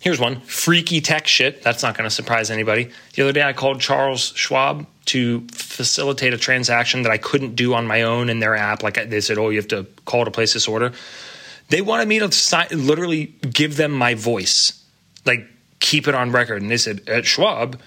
here's 0.00 0.20
one 0.20 0.40
freaky 0.40 1.00
tech 1.00 1.26
shit. 1.26 1.62
That's 1.62 1.82
not 1.82 1.96
going 1.96 2.08
to 2.08 2.14
surprise 2.14 2.50
anybody. 2.50 2.90
The 3.14 3.22
other 3.22 3.32
day, 3.32 3.42
I 3.42 3.52
called 3.52 3.80
Charles 3.80 4.32
Schwab 4.34 4.86
to 5.06 5.46
facilitate 5.52 6.34
a 6.34 6.38
transaction 6.38 7.02
that 7.02 7.12
I 7.12 7.18
couldn't 7.18 7.56
do 7.56 7.74
on 7.74 7.86
my 7.86 8.02
own 8.02 8.28
in 8.28 8.38
their 8.38 8.54
app. 8.54 8.82
Like 8.82 8.94
they 9.08 9.20
said, 9.20 9.38
oh, 9.38 9.50
you 9.50 9.56
have 9.56 9.68
to 9.68 9.86
call 10.04 10.24
to 10.24 10.30
place 10.30 10.52
this 10.52 10.68
order. 10.68 10.92
They 11.68 11.80
wanted 11.80 12.08
me 12.08 12.18
to 12.18 12.30
si- 12.30 12.74
literally 12.74 13.26
give 13.50 13.76
them 13.76 13.92
my 13.92 14.14
voice, 14.14 14.84
like 15.24 15.48
keep 15.82 16.08
it 16.08 16.14
on 16.14 16.32
record. 16.32 16.62
And 16.62 16.70
they 16.70 16.78
said, 16.78 17.06
at 17.08 17.26
Schwab, 17.26 17.78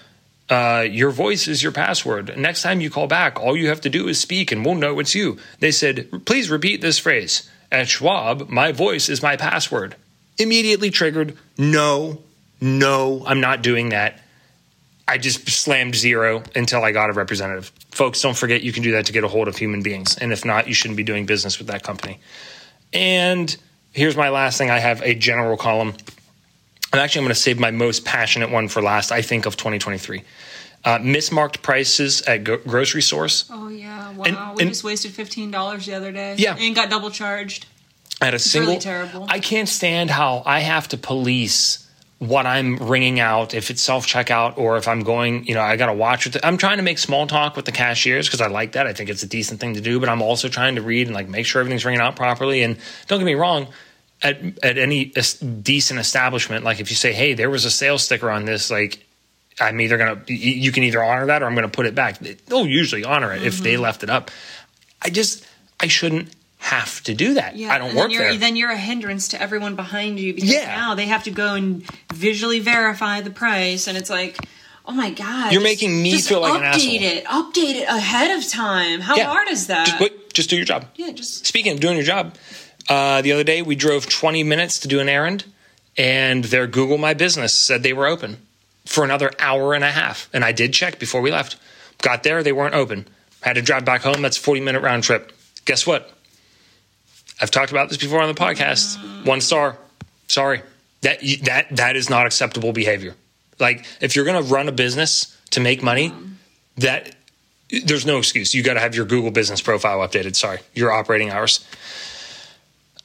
uh, 0.48 0.86
your 0.88 1.10
voice 1.10 1.48
is 1.48 1.62
your 1.62 1.72
password. 1.72 2.36
Next 2.38 2.62
time 2.62 2.80
you 2.80 2.90
call 2.90 3.08
back, 3.08 3.40
all 3.40 3.56
you 3.56 3.68
have 3.68 3.80
to 3.80 3.90
do 3.90 4.06
is 4.06 4.20
speak 4.20 4.52
and 4.52 4.64
we'll 4.64 4.76
know 4.76 5.00
it's 5.00 5.14
you. 5.14 5.38
They 5.58 5.72
said, 5.72 6.08
please 6.24 6.48
repeat 6.50 6.80
this 6.80 7.00
phrase. 7.00 7.50
At 7.72 7.88
Schwab, 7.88 8.48
my 8.48 8.70
voice 8.70 9.08
is 9.08 9.22
my 9.22 9.36
password. 9.36 9.96
Immediately 10.38 10.90
triggered, 10.90 11.36
no, 11.58 12.22
no, 12.60 13.24
I'm 13.26 13.40
not 13.40 13.62
doing 13.62 13.88
that. 13.88 14.20
I 15.08 15.18
just 15.18 15.48
slammed 15.48 15.94
zero 15.96 16.42
until 16.54 16.84
I 16.84 16.92
got 16.92 17.10
a 17.10 17.12
representative. 17.12 17.72
Folks, 17.90 18.20
don't 18.20 18.36
forget 18.36 18.62
you 18.62 18.72
can 18.72 18.82
do 18.82 18.92
that 18.92 19.06
to 19.06 19.12
get 19.12 19.24
a 19.24 19.28
hold 19.28 19.48
of 19.48 19.56
human 19.56 19.82
beings. 19.82 20.16
And 20.18 20.32
if 20.32 20.44
not, 20.44 20.68
you 20.68 20.74
shouldn't 20.74 20.96
be 20.96 21.04
doing 21.04 21.26
business 21.26 21.58
with 21.58 21.68
that 21.68 21.82
company. 21.82 22.18
And 22.92 23.56
here's 23.92 24.16
my 24.16 24.28
last 24.28 24.58
thing 24.58 24.70
I 24.70 24.78
have 24.78 25.02
a 25.02 25.14
general 25.14 25.56
column. 25.56 25.94
I'm 26.96 27.04
actually 27.04 27.22
going 27.22 27.34
to 27.34 27.40
save 27.40 27.58
my 27.58 27.70
most 27.70 28.04
passionate 28.04 28.50
one 28.50 28.68
for 28.68 28.80
last, 28.82 29.12
I 29.12 29.22
think, 29.22 29.46
of 29.46 29.56
2023. 29.56 30.22
Uh, 30.84 30.98
mismarked 30.98 31.62
prices 31.62 32.22
at 32.22 32.44
go- 32.44 32.58
grocery 32.58 33.02
source. 33.02 33.48
Oh 33.50 33.68
yeah, 33.68 34.12
wow. 34.12 34.24
And- 34.24 34.56
we 34.56 34.62
and- 34.62 34.70
just 34.70 34.84
wasted 34.84 35.10
fifteen 35.10 35.50
dollars 35.50 35.86
the 35.86 35.94
other 35.94 36.12
day. 36.12 36.36
Yeah. 36.38 36.56
and 36.56 36.74
got 36.74 36.90
double 36.90 37.10
charged. 37.10 37.66
at 38.20 38.34
a 38.34 38.38
single 38.38 38.70
really 38.70 38.80
terrible. 38.80 39.26
I 39.28 39.40
can't 39.40 39.68
stand 39.68 40.10
how 40.10 40.42
I 40.46 40.60
have 40.60 40.88
to 40.88 40.96
police 40.96 41.86
what 42.18 42.46
I'm 42.46 42.76
ringing 42.76 43.20
out, 43.20 43.52
if 43.52 43.68
it's 43.70 43.82
self 43.82 44.06
checkout 44.06 44.56
or 44.56 44.78
if 44.78 44.88
I'm 44.88 45.02
going, 45.02 45.44
you 45.46 45.54
know, 45.54 45.60
I 45.60 45.76
got 45.76 45.86
to 45.86 45.92
watch 45.92 46.26
it. 46.26 46.36
I'm 46.42 46.56
trying 46.56 46.78
to 46.78 46.82
make 46.82 46.98
small 46.98 47.26
talk 47.26 47.56
with 47.56 47.66
the 47.66 47.72
cashiers 47.72 48.26
because 48.26 48.40
I 48.40 48.46
like 48.46 48.72
that. 48.72 48.86
I 48.86 48.92
think 48.94 49.10
it's 49.10 49.22
a 49.22 49.26
decent 49.26 49.60
thing 49.60 49.74
to 49.74 49.80
do, 49.82 50.00
but 50.00 50.08
I'm 50.08 50.22
also 50.22 50.48
trying 50.48 50.76
to 50.76 50.82
read 50.82 51.08
and 51.08 51.14
like 51.14 51.28
make 51.28 51.44
sure 51.46 51.60
everything's 51.60 51.84
ringing 51.84 52.00
out 52.00 52.16
properly. 52.16 52.62
And 52.62 52.78
don't 53.06 53.18
get 53.18 53.26
me 53.26 53.34
wrong, 53.34 53.66
at, 54.22 54.40
at 54.62 54.78
any 54.78 55.12
decent 55.62 56.00
establishment, 56.00 56.64
like 56.64 56.80
if 56.80 56.90
you 56.90 56.96
say, 56.96 57.12
hey, 57.12 57.34
there 57.34 57.50
was 57.50 57.64
a 57.64 57.70
sales 57.70 58.04
sticker 58.04 58.30
on 58.30 58.44
this, 58.44 58.70
like 58.70 59.04
I'm 59.60 59.80
either 59.80 59.98
to, 59.98 60.32
you 60.32 60.72
can 60.72 60.82
either 60.84 61.02
honor 61.02 61.26
that 61.26 61.42
or 61.42 61.46
I'm 61.46 61.56
to 61.56 61.68
put 61.68 61.86
it 61.86 61.94
back. 61.94 62.18
They'll 62.18 62.66
usually 62.66 63.04
honor 63.04 63.32
it 63.32 63.38
mm-hmm. 63.38 63.46
if 63.46 63.58
they 63.58 63.74
mm-hmm. 63.74 63.82
left 63.82 64.02
it 64.02 64.10
up. 64.10 64.30
I 65.02 65.10
just, 65.10 65.46
I 65.80 65.88
shouldn't 65.88 66.34
have 66.58 67.02
to 67.04 67.14
do 67.14 67.34
that. 67.34 67.56
Yeah, 67.56 67.72
I 67.72 67.78
don't 67.78 67.94
work 67.94 68.10
then 68.10 68.18
there. 68.18 68.36
Then 68.36 68.56
you're 68.56 68.70
a 68.70 68.76
hindrance 68.76 69.28
to 69.28 69.40
everyone 69.40 69.76
behind 69.76 70.18
you 70.18 70.34
because 70.34 70.50
yeah. 70.50 70.74
now 70.74 70.94
they 70.94 71.06
have 71.06 71.24
to 71.24 71.30
go 71.30 71.54
and 71.54 71.84
visually 72.12 72.60
verify 72.60 73.20
the 73.20 73.30
price, 73.30 73.86
and 73.86 73.96
it's 73.96 74.10
like, 74.10 74.38
oh 74.84 74.92
my 74.92 75.10
god, 75.10 75.52
you're 75.52 75.60
just, 75.60 75.64
making 75.64 76.02
me 76.02 76.18
feel 76.18 76.40
like 76.40 76.54
an 76.54 76.64
asshole. 76.64 76.92
Update 76.92 77.02
it, 77.02 77.24
update 77.26 77.74
it 77.82 77.88
ahead 77.88 78.36
of 78.36 78.48
time. 78.48 79.00
How 79.00 79.16
yeah. 79.16 79.26
hard 79.26 79.48
is 79.48 79.68
that? 79.68 79.86
Just, 79.86 80.00
wait, 80.00 80.32
just 80.32 80.50
do 80.50 80.56
your 80.56 80.64
job. 80.64 80.86
Yeah, 80.96 81.12
just 81.12 81.46
speaking 81.46 81.72
of 81.72 81.80
doing 81.80 81.94
your 81.96 82.04
job. 82.06 82.34
Uh, 82.88 83.22
the 83.22 83.32
other 83.32 83.44
day, 83.44 83.62
we 83.62 83.74
drove 83.74 84.08
20 84.08 84.42
minutes 84.44 84.80
to 84.80 84.88
do 84.88 85.00
an 85.00 85.08
errand, 85.08 85.44
and 85.96 86.44
their 86.44 86.66
Google 86.66 86.98
My 86.98 87.14
Business 87.14 87.52
said 87.52 87.82
they 87.82 87.92
were 87.92 88.06
open 88.06 88.38
for 88.84 89.04
another 89.04 89.30
hour 89.38 89.74
and 89.74 89.84
a 89.84 89.90
half. 89.90 90.28
And 90.32 90.44
I 90.44 90.52
did 90.52 90.72
check 90.72 90.98
before 90.98 91.20
we 91.20 91.30
left. 91.30 91.56
Got 92.02 92.22
there, 92.22 92.42
they 92.42 92.52
weren't 92.52 92.74
open. 92.74 93.06
Had 93.40 93.54
to 93.54 93.62
drive 93.62 93.84
back 93.84 94.02
home. 94.02 94.22
That's 94.22 94.38
a 94.38 94.40
40 94.40 94.60
minute 94.60 94.82
round 94.82 95.02
trip. 95.02 95.32
Guess 95.64 95.86
what? 95.86 96.12
I've 97.40 97.50
talked 97.50 97.70
about 97.70 97.88
this 97.88 97.98
before 97.98 98.22
on 98.22 98.28
the 98.28 98.40
podcast. 98.40 99.26
One 99.26 99.40
star. 99.40 99.76
Sorry. 100.28 100.62
That 101.02 101.20
that 101.44 101.76
that 101.76 101.96
is 101.96 102.08
not 102.08 102.26
acceptable 102.26 102.72
behavior. 102.72 103.14
Like 103.58 103.84
if 104.00 104.16
you're 104.16 104.24
going 104.24 104.42
to 104.42 104.52
run 104.52 104.68
a 104.68 104.72
business 104.72 105.36
to 105.50 105.60
make 105.60 105.82
money, 105.82 106.12
that 106.78 107.14
there's 107.84 108.06
no 108.06 108.18
excuse. 108.18 108.54
You 108.54 108.62
got 108.62 108.74
to 108.74 108.80
have 108.80 108.94
your 108.94 109.04
Google 109.04 109.30
business 109.30 109.60
profile 109.60 109.98
updated. 109.98 110.36
Sorry, 110.36 110.58
your 110.74 110.92
operating 110.92 111.30
hours. 111.30 111.66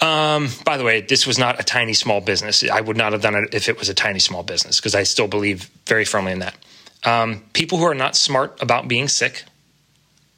Um, 0.01 0.49
by 0.65 0.77
the 0.77 0.83
way, 0.83 1.01
this 1.01 1.27
was 1.27 1.37
not 1.37 1.59
a 1.59 1.63
tiny 1.63 1.93
small 1.93 2.21
business. 2.21 2.67
I 2.67 2.81
would 2.81 2.97
not 2.97 3.13
have 3.13 3.21
done 3.21 3.35
it 3.35 3.53
if 3.53 3.69
it 3.69 3.77
was 3.77 3.87
a 3.87 3.93
tiny 3.93 4.19
small 4.19 4.41
business 4.41 4.79
because 4.79 4.95
I 4.95 5.03
still 5.03 5.27
believe 5.27 5.69
very 5.85 6.05
firmly 6.05 6.31
in 6.31 6.39
that. 6.39 6.55
Um, 7.03 7.43
people 7.53 7.77
who 7.77 7.85
are 7.85 7.95
not 7.95 8.15
smart 8.15 8.61
about 8.61 8.87
being 8.87 9.07
sick, 9.07 9.43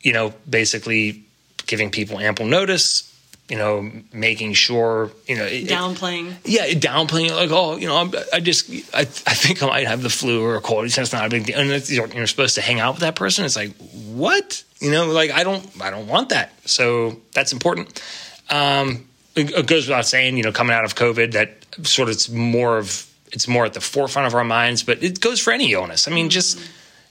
you 0.02 0.12
know, 0.12 0.34
basically 0.49 1.23
giving 1.65 1.91
people 1.91 2.19
ample 2.19 2.45
notice, 2.45 3.10
you 3.49 3.58
know, 3.58 3.89
making 4.13 4.54
sure, 4.54 5.12
you 5.28 5.38
know, 5.38 5.45
downplaying. 5.45 6.32
It, 6.43 6.49
yeah, 6.49 6.65
downplaying 6.67 7.34
like, 7.36 7.52
oh, 7.52 7.78
you 7.78 7.88
know, 7.88 7.97
I'm, 7.97 8.13
i 8.34 8.41
just, 8.41 8.69
I, 8.93 9.02
I 9.02 9.04
think 9.34 9.63
I 9.63 9.67
might 9.67 9.88
have 9.88 10.02
the 10.02 10.10
flu 10.10 10.43
or 10.43 10.56
a 10.56 10.62
cold. 10.62 10.86
It's 10.86 11.13
not 11.13 11.26
a 11.26 11.30
big 11.30 11.45
deal. 11.45 11.58
And 11.58 11.89
you're, 11.89 12.08
you're 12.08 12.28
supposed 12.28 12.56
to 12.56 12.62
hang 12.62 12.82
out 12.82 12.95
with 12.95 13.02
that 13.02 13.15
person. 13.15 13.45
It's 13.45 13.56
like, 13.56 13.76
what? 13.78 14.63
You 14.80 14.91
know, 14.91 15.12
like 15.12 15.32
I 15.32 15.43
don't, 15.43 15.65
I 15.82 15.89
don't 15.89 16.08
want 16.08 16.30
that. 16.30 16.54
So 16.67 17.21
that's 17.34 17.54
important. 17.54 18.02
Um, 18.49 19.08
it, 19.36 19.67
goes 19.67 19.88
without 19.88 20.06
saying, 20.06 20.38
you 20.38 20.43
know, 20.43 20.52
coming 20.52 20.76
out 20.76 20.86
of 20.86 20.96
COVID, 20.96 21.34
that 21.34 21.65
sort 21.88 22.10
of 22.10 22.15
it's 22.15 22.30
more 22.30 22.78
of, 22.78 23.12
it's 23.32 23.48
more 23.48 23.65
at 23.65 23.74
the 23.74 23.82
forefront 23.82 24.28
of 24.28 24.36
our 24.36 24.43
minds. 24.43 24.84
But 24.84 25.04
it 25.04 25.19
goes 25.19 25.39
for 25.39 25.52
any 25.52 25.74
illness. 25.74 26.08
I 26.08 26.12
mean, 26.12 26.30
just. 26.30 26.60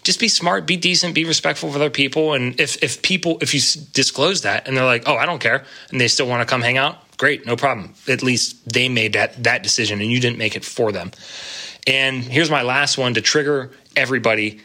Just 0.05 0.19
be 0.19 0.27
smart, 0.27 0.67
be 0.67 0.77
decent, 0.77 1.15
be 1.15 1.25
respectful 1.25 1.69
of 1.69 1.77
other 1.77 1.89
people. 1.89 2.35
And 2.35 2.59
if 2.59 2.83
if 2.83 3.03
people 3.03 3.39
if 3.41 3.55
you 3.55 3.61
disclose 3.93 4.43
that 4.43 4.67
and 4.67 4.77
they're 4.77 4.85
like, 4.85 5.05
oh, 5.07 5.15
I 5.15 5.27
don't 5.27 5.39
care, 5.39 5.65
and 5.93 6.01
they 6.01 6.09
still 6.09 6.27
want 6.27 6.41
to 6.41 6.45
come 6.45 6.61
hang 6.61 6.77
out, 6.77 6.99
great, 7.19 7.47
no 7.47 7.55
problem. 7.55 7.95
At 8.09 8.21
least 8.21 8.69
they 8.69 8.89
made 8.89 9.13
that 9.13 9.45
that 9.45 9.63
decision, 9.63 10.01
and 10.01 10.11
you 10.11 10.19
didn't 10.19 10.39
make 10.39 10.57
it 10.57 10.65
for 10.65 10.91
them. 10.91 11.13
And 11.87 12.25
here's 12.25 12.51
my 12.51 12.63
last 12.63 12.99
one 12.99 13.15
to 13.15 13.21
trigger 13.21 13.71
everybody 13.97 14.61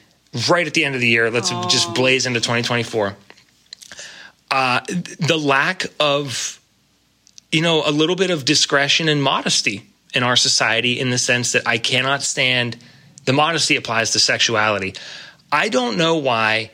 right 0.50 0.67
at 0.67 0.74
the 0.74 0.86
end 0.86 0.96
of 0.96 1.02
the 1.02 1.08
year. 1.08 1.30
Let's 1.30 1.52
Aww. 1.52 1.70
just 1.70 1.93
blaze 1.93 2.26
into 2.26 2.39
2024. 2.39 3.15
Uh, 4.50 4.80
the 4.88 5.38
lack 5.38 5.86
of, 6.00 6.57
you 7.58 7.63
know, 7.63 7.82
a 7.84 7.89
little 7.89 8.15
bit 8.15 8.30
of 8.30 8.46
discretion 8.46 9.10
and 9.10 9.24
modesty 9.24 9.82
in 10.13 10.22
our 10.22 10.36
society 10.36 11.00
in 11.00 11.10
the 11.10 11.17
sense 11.17 11.54
that 11.54 11.67
I 11.67 11.80
cannot 11.80 12.22
stand 12.22 12.78
the 13.26 13.34
modesty 13.34 13.76
applies 13.76 14.12
to 14.12 14.20
sexuality. 14.20 14.93
I 15.52 15.70
don't 15.70 15.98
know 15.98 16.17
why 16.17 16.70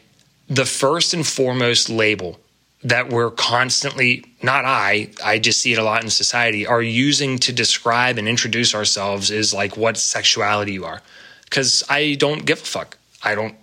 the 0.50 0.66
first 0.66 1.14
and 1.14 1.26
foremost 1.26 1.90
label 1.90 2.38
that 2.84 3.08
we're 3.08 3.32
constantly, 3.32 4.26
not 4.42 4.66
I, 4.66 5.12
I 5.24 5.40
just 5.40 5.62
see 5.62 5.72
it 5.72 5.80
a 5.80 5.84
lot 5.84 6.04
in 6.04 6.10
society, 6.10 6.68
are 6.68 6.82
using 6.82 7.40
to 7.40 7.54
describe 7.54 8.18
and 8.18 8.28
introduce 8.28 8.76
ourselves 8.76 9.32
is 9.32 9.54
like 9.54 9.78
what 9.78 9.96
sexuality 9.96 10.74
you 10.74 10.84
are. 10.84 11.02
Because 11.46 11.82
I 11.90 12.16
don't 12.16 12.46
give 12.46 12.60
a 12.60 12.66
fuck. 12.66 12.98
I 13.24 13.36
don't 13.36 13.56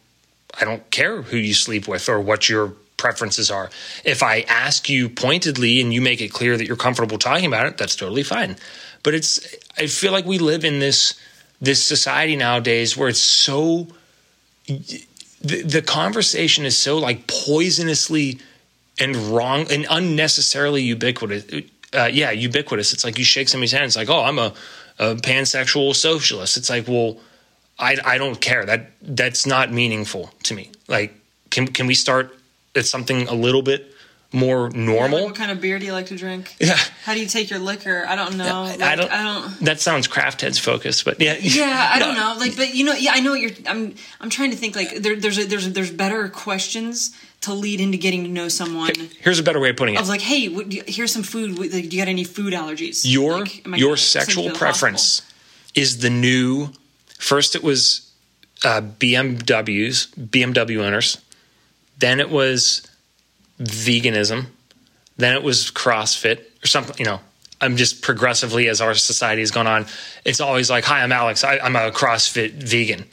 I 0.58 0.64
don't 0.64 0.90
care 0.90 1.20
who 1.20 1.36
you 1.36 1.52
sleep 1.52 1.86
with 1.86 2.08
or 2.08 2.18
what 2.18 2.48
your 2.48 2.72
preferences 3.00 3.50
are. 3.50 3.70
If 4.04 4.22
I 4.22 4.42
ask 4.42 4.88
you 4.88 5.08
pointedly 5.08 5.80
and 5.80 5.92
you 5.92 6.00
make 6.00 6.20
it 6.20 6.28
clear 6.28 6.56
that 6.56 6.66
you're 6.66 6.76
comfortable 6.76 7.18
talking 7.18 7.46
about 7.46 7.66
it, 7.66 7.76
that's 7.78 7.96
totally 7.96 8.22
fine. 8.22 8.56
But 9.02 9.14
it's 9.14 9.40
I 9.76 9.86
feel 9.86 10.12
like 10.12 10.26
we 10.26 10.38
live 10.38 10.64
in 10.64 10.78
this 10.78 11.18
this 11.60 11.84
society 11.84 12.36
nowadays 12.36 12.96
where 12.96 13.08
it's 13.08 13.20
so 13.20 13.88
the, 14.66 15.62
the 15.62 15.82
conversation 15.82 16.64
is 16.64 16.76
so 16.76 16.98
like 16.98 17.26
poisonously 17.26 18.40
and 19.00 19.16
wrong 19.16 19.66
and 19.70 19.86
unnecessarily 19.90 20.82
ubiquitous. 20.82 21.44
Uh, 21.92 22.10
yeah, 22.12 22.30
ubiquitous. 22.30 22.92
It's 22.92 23.04
like 23.04 23.18
you 23.18 23.24
shake 23.24 23.48
somebody's 23.48 23.72
hand. 23.72 23.86
It's 23.86 23.96
like, 23.96 24.10
oh, 24.10 24.22
I'm 24.22 24.38
a, 24.38 24.52
a 24.98 25.16
pansexual 25.16 25.94
socialist. 25.96 26.56
It's 26.56 26.70
like, 26.70 26.86
well, 26.86 27.16
I, 27.78 27.96
I 28.04 28.18
don't 28.18 28.40
care. 28.40 28.64
That 28.64 28.90
that's 29.00 29.46
not 29.46 29.72
meaningful 29.72 30.30
to 30.44 30.54
me. 30.54 30.70
Like, 30.86 31.14
can 31.50 31.66
can 31.66 31.86
we 31.86 31.94
start 31.94 32.36
at 32.74 32.86
something 32.86 33.28
a 33.28 33.34
little 33.34 33.62
bit 33.62 33.94
more 34.32 34.70
normal. 34.70 35.18
Yeah, 35.18 35.24
like 35.24 35.24
what 35.24 35.34
kind 35.34 35.50
of 35.50 35.60
beer 35.60 35.78
do 35.78 35.86
you 35.86 35.92
like 35.92 36.06
to 36.06 36.16
drink? 36.16 36.54
Yeah. 36.60 36.76
How 37.04 37.14
do 37.14 37.20
you 37.20 37.26
take 37.26 37.50
your 37.50 37.58
liquor? 37.58 38.04
I 38.06 38.14
don't 38.14 38.36
know. 38.36 38.44
Yeah, 38.44 38.58
like, 38.60 38.80
I 38.80 38.96
don't. 38.96 39.10
I 39.10 39.22
don't. 39.24 39.60
That 39.60 39.80
sounds 39.80 40.06
craft 40.06 40.42
heads 40.42 40.58
focused, 40.58 41.04
but 41.04 41.20
yeah. 41.20 41.36
Yeah, 41.40 41.90
I 41.92 41.98
no. 42.00 42.06
don't 42.06 42.16
know. 42.16 42.36
Like, 42.38 42.56
but 42.56 42.74
you 42.74 42.84
know, 42.84 42.92
yeah, 42.92 43.12
I 43.14 43.20
know 43.20 43.32
what 43.32 43.40
you're. 43.40 43.50
I'm. 43.66 43.94
I'm 44.20 44.30
trying 44.30 44.50
to 44.50 44.56
think. 44.56 44.76
Like, 44.76 44.96
there, 44.96 45.16
there's 45.16 45.38
a, 45.38 45.46
there's 45.46 45.66
a, 45.66 45.70
there's 45.70 45.90
better 45.90 46.28
questions 46.28 47.16
to 47.42 47.54
lead 47.54 47.80
into 47.80 47.98
getting 47.98 48.22
to 48.24 48.30
know 48.30 48.48
someone. 48.48 48.92
Here's 49.20 49.40
a 49.40 49.42
better 49.42 49.58
way 49.60 49.70
of 49.70 49.76
putting 49.76 49.94
it. 49.94 49.98
I 49.98 50.00
was 50.00 50.10
like, 50.10 50.20
hey, 50.20 50.48
what, 50.48 50.70
here's 50.70 51.12
some 51.12 51.22
food. 51.22 51.58
Like, 51.58 51.70
do 51.70 51.78
you 51.80 51.98
got 51.98 52.08
any 52.08 52.24
food 52.24 52.52
allergies? 52.52 53.02
Your 53.04 53.40
like, 53.40 53.66
your 53.66 53.96
sexual 53.96 54.50
preference 54.50 55.22
is 55.74 55.98
the 55.98 56.10
new. 56.10 56.68
First, 57.18 57.56
it 57.56 57.62
was 57.62 58.12
uh, 58.64 58.80
BMWs, 58.80 60.08
BMW 60.14 60.82
owners. 60.82 61.18
Then 62.00 62.18
it 62.18 62.30
was 62.30 62.86
veganism. 63.60 64.46
Then 65.16 65.34
it 65.34 65.42
was 65.42 65.70
CrossFit 65.70 66.40
or 66.62 66.66
something, 66.66 66.96
you 66.98 67.04
know. 67.04 67.20
I'm 67.60 67.76
just 67.76 68.00
progressively 68.00 68.68
as 68.68 68.80
our 68.80 68.94
society 68.94 69.42
has 69.42 69.50
gone 69.50 69.66
on, 69.66 69.86
it's 70.24 70.40
always 70.40 70.70
like, 70.70 70.84
"Hi, 70.84 71.02
I'm 71.02 71.12
Alex. 71.12 71.44
I, 71.44 71.56
am 71.56 71.76
a 71.76 71.90
CrossFit 71.90 72.52
vegan," 72.52 73.04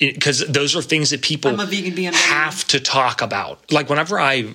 because 0.00 0.44
those 0.48 0.74
are 0.74 0.82
things 0.82 1.10
that 1.10 1.22
people 1.22 1.56
have 1.56 2.66
to 2.68 2.80
talk 2.80 3.22
about. 3.22 3.70
Like 3.70 3.88
whenever 3.88 4.18
I 4.18 4.52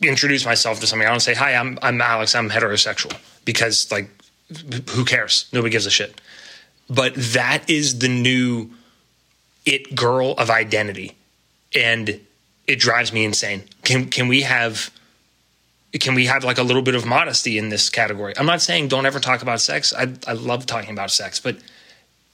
introduce 0.00 0.44
myself 0.44 0.78
to 0.80 0.86
somebody, 0.86 1.08
I 1.08 1.10
don't 1.10 1.20
say, 1.20 1.34
"Hi, 1.34 1.54
I'm 1.54 1.80
I'm 1.82 2.00
Alex. 2.00 2.36
I'm 2.36 2.48
heterosexual," 2.48 3.16
because 3.44 3.90
like, 3.90 4.08
who 4.90 5.04
cares? 5.04 5.46
Nobody 5.52 5.72
gives 5.72 5.86
a 5.86 5.90
shit. 5.90 6.20
But 6.88 7.14
that 7.16 7.68
is 7.68 7.98
the 7.98 8.08
new 8.08 8.70
it 9.64 9.96
girl 9.96 10.34
of 10.38 10.48
identity, 10.48 11.16
and 11.74 12.20
it 12.66 12.78
drives 12.78 13.12
me 13.12 13.24
insane. 13.24 13.64
Can 13.82 14.06
can 14.08 14.28
we 14.28 14.42
have 14.42 14.90
can 15.92 16.14
we 16.14 16.26
have 16.26 16.44
like 16.44 16.58
a 16.58 16.62
little 16.62 16.82
bit 16.82 16.94
of 16.94 17.06
modesty 17.06 17.58
in 17.58 17.68
this 17.68 17.90
category? 17.90 18.34
I'm 18.36 18.46
not 18.46 18.60
saying 18.60 18.88
don't 18.88 19.06
ever 19.06 19.20
talk 19.20 19.42
about 19.42 19.60
sex. 19.60 19.94
I 19.94 20.12
I 20.26 20.32
love 20.32 20.66
talking 20.66 20.90
about 20.90 21.10
sex, 21.10 21.40
but 21.40 21.56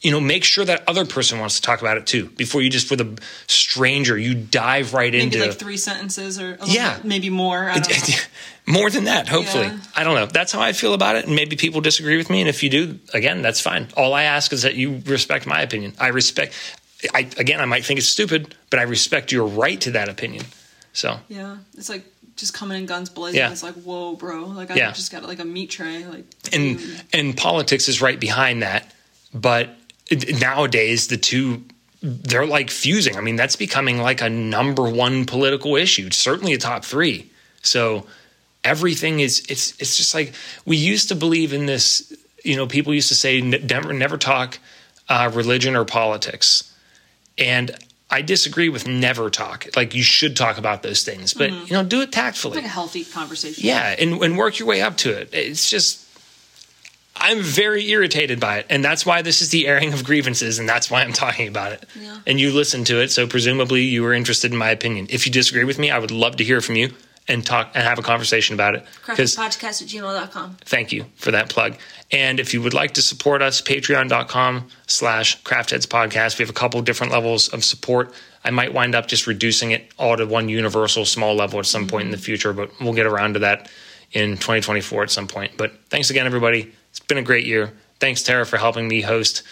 you 0.03 0.11
know, 0.11 0.21
make 0.21 0.43
sure 0.43 0.65
that 0.65 0.83
other 0.89 1.05
person 1.05 1.39
wants 1.39 1.57
to 1.57 1.63
talk 1.63 1.81
about 1.81 1.97
it 1.97 2.07
too 2.07 2.29
before 2.31 2.61
you 2.61 2.69
just 2.69 2.89
for 2.89 2.97
the 2.97 3.21
stranger 3.47 4.19
you 4.19 4.35
dive 4.35 4.95
right 4.95 5.13
maybe 5.13 5.25
into 5.25 5.47
like 5.47 5.59
three 5.59 5.77
sentences 5.77 6.41
or 6.41 6.59
yeah, 6.67 6.97
bit, 6.97 7.05
maybe 7.05 7.31
more. 7.31 7.73
more 8.67 8.91
than 8.91 9.05
that, 9.05 9.29
hopefully. 9.29 9.67
Yeah. 9.67 9.79
I 9.95 10.03
don't 10.03 10.17
know. 10.17 10.27
That's 10.27 10.51
how 10.51 10.61
I 10.61 10.73
feel 10.73 10.95
about 10.95 11.17
it, 11.17 11.27
and 11.27 11.37
maybe 11.37 11.57
people 11.57 11.81
disagree 11.81 12.17
with 12.17 12.31
me. 12.31 12.41
And 12.41 12.49
if 12.49 12.63
you 12.63 12.71
do, 12.71 12.99
again, 13.15 13.43
that's 13.43 13.61
fine. 13.61 13.89
All 13.97 14.13
I 14.13 14.25
ask 14.25 14.53
is 14.53 14.63
that 14.63 14.75
you 14.75 15.03
respect 15.07 15.47
my 15.47 15.63
opinion. 15.63 15.95
I 16.01 16.09
respect. 16.09 16.53
I 17.15 17.21
again, 17.39 17.61
I 17.61 17.65
might 17.65 17.85
think 17.85 17.99
it's 17.99 18.09
stupid, 18.09 18.55
but 18.71 18.79
I 18.79 18.83
respect 18.83 19.33
your 19.33 19.47
right 19.47 19.81
to 19.81 19.93
that 19.93 20.09
opinion. 20.09 20.45
So 20.93 21.19
yeah, 21.29 21.59
it's 21.77 21.89
like 21.89 22.05
just 22.37 22.55
coming 22.55 22.79
in 22.79 22.87
guns 22.87 23.09
blazing. 23.09 23.39
Yeah. 23.39 23.51
It's 23.51 23.63
like 23.63 23.75
whoa, 23.75 24.17
bro! 24.17 24.47
Like 24.47 24.71
I 24.71 24.75
yeah. 24.75 24.93
just 24.93 25.13
got 25.13 25.23
like 25.25 25.39
a 25.39 25.45
meat 25.45 25.71
tray. 25.71 26.05
Like 26.07 26.25
and 26.53 26.79
dude. 26.79 27.03
and 27.13 27.37
politics 27.37 27.89
is 27.89 28.01
right 28.01 28.19
behind 28.19 28.63
that, 28.63 28.93
but 29.33 29.71
nowadays 30.41 31.09
the 31.09 31.17
two 31.17 31.63
they're 32.03 32.47
like 32.47 32.71
fusing. 32.71 33.17
I 33.17 33.21
mean, 33.21 33.37
that's 33.37 33.57
becoming 33.57 33.99
like 33.99 34.21
a 34.21 34.29
number 34.29 34.91
one 34.91 35.25
political 35.25 35.77
issue. 35.77 36.11
Certainly 36.11 36.55
a 36.55 36.59
top 36.59 36.85
three. 36.85 37.31
So 37.63 38.07
everything 38.65 39.21
is 39.21 39.45
it's 39.49 39.81
it's 39.81 39.97
just 39.97 40.15
like 40.15 40.35
we 40.67 40.77
used 40.77 41.09
to 41.09 41.15
believe 41.15 41.53
in 41.53 41.67
this. 41.67 42.13
You 42.45 42.57
know, 42.57 42.67
people 42.67 42.93
used 42.93 43.09
to 43.09 43.15
say 43.15 43.41
never 43.41 43.93
never 43.93 44.19
talk 44.19 44.59
uh, 45.09 45.31
religion 45.33 45.77
or 45.77 45.85
politics. 45.85 46.72
And 47.39 47.77
I 48.11 48.21
disagree 48.21 48.69
with 48.69 48.87
never 48.87 49.31
talk. 49.31 49.67
Like 49.75 49.95
you 49.95 50.03
should 50.03 50.37
talk 50.37 50.59
about 50.59 50.83
those 50.83 51.03
things, 51.03 51.33
but 51.33 51.51
mm-hmm. 51.51 51.67
you 51.67 51.73
know, 51.73 51.85
do 51.85 52.03
it 52.03 52.13
tactfully. 52.13 52.57
Like 52.57 52.67
a 52.67 52.69
healthy 52.69 53.05
conversation. 53.05 53.65
Yeah, 53.67 53.95
and, 53.99 54.23
and 54.23 54.37
work 54.37 54.59
your 54.59 54.69
way 54.69 54.83
up 54.83 54.99
to 54.99 55.11
it. 55.11 55.31
It's 55.33 55.71
just, 55.71 56.07
I'm 57.17 57.41
very 57.41 57.89
irritated 57.89 58.39
by 58.39 58.59
it. 58.59 58.67
And 58.69 58.85
that's 58.85 59.07
why 59.07 59.23
this 59.23 59.41
is 59.41 59.49
the 59.49 59.67
airing 59.67 59.95
of 59.95 60.05
grievances, 60.05 60.59
and 60.59 60.69
that's 60.69 60.91
why 60.91 61.03
I'm 61.03 61.13
talking 61.15 61.49
about 61.49 61.73
it. 61.73 61.87
Yeah. 61.99 62.19
And 62.27 62.39
you 62.39 62.53
listened 62.53 62.87
to 62.89 63.01
it, 63.01 63.11
so 63.11 63.27
presumably 63.27 63.83
you 63.83 64.03
were 64.03 64.13
interested 64.13 64.53
in 64.53 64.59
my 64.59 64.71
opinion. 64.71 65.07
If 65.09 65.27
you 65.27 65.33
disagree 65.33 65.65
with 65.65 65.79
me, 65.79 65.91
I 65.91 65.99
would 65.99 66.11
love 66.11 66.37
to 66.37 66.45
hear 66.45 66.61
from 66.61 66.77
you 66.77 66.93
and 67.33 67.45
talk 67.45 67.71
and 67.75 67.83
have 67.83 67.99
a 67.99 68.03
conversation 68.03 68.55
about 68.55 68.75
it. 68.75 68.85
Craftheadspodcast 69.05 69.83
at 69.83 69.89
gmail.com. 69.89 70.57
thank 70.65 70.93
you 70.93 71.07
for 71.17 71.31
that 71.31 71.49
plug. 71.49 71.77
And 72.11 72.39
if 72.39 72.53
you 72.53 72.61
would 72.63 72.75
like 72.75 72.93
to 72.95 73.03
support 73.03 73.41
us, 73.41 73.63
patreon.com 73.63 74.69
slash 74.87 75.43
craftheads 75.43 75.87
podcast. 75.87 76.39
We 76.39 76.43
have 76.43 76.51
a 76.51 76.53
couple 76.53 76.81
different 76.83 77.13
levels 77.13 77.49
of 77.49 77.65
support. 77.65 78.13
I 78.45 78.51
might 78.51 78.75
wind 78.75 78.95
up 78.95 79.09
just 79.09 79.27
reducing 79.27 79.71
it 79.71 79.91
all 79.99 80.17
to 80.17 80.27
one 80.27 80.49
universal 80.49 81.05
small 81.05 81.35
level 81.35 81.59
at 81.59 81.67
some 81.67 81.89
point 81.89 82.05
in 82.05 82.11
the 82.11 82.17
mm-hmm. 82.17 82.25
future, 82.25 82.53
but 82.53 82.71
we'll 82.81 82.93
get 82.93 83.07
around 83.07 83.35
to 83.35 83.41
that 83.41 83.71
in 84.13 84.33
2024 84.33 85.05
at 85.05 85.11
some 85.11 85.27
point. 85.27 85.53
But 85.57 85.73
thanks 85.89 86.11
again, 86.11 86.27
everybody. 86.27 86.73
It's 86.91 87.01
been 87.01 87.19
a 87.19 87.23
great 87.23 87.47
year. 87.47 87.73
Thanks, 87.99 88.23
Tara, 88.23 88.45
for 88.45 88.59
helping 88.59 88.89
me 88.89 89.01
host 89.01 89.43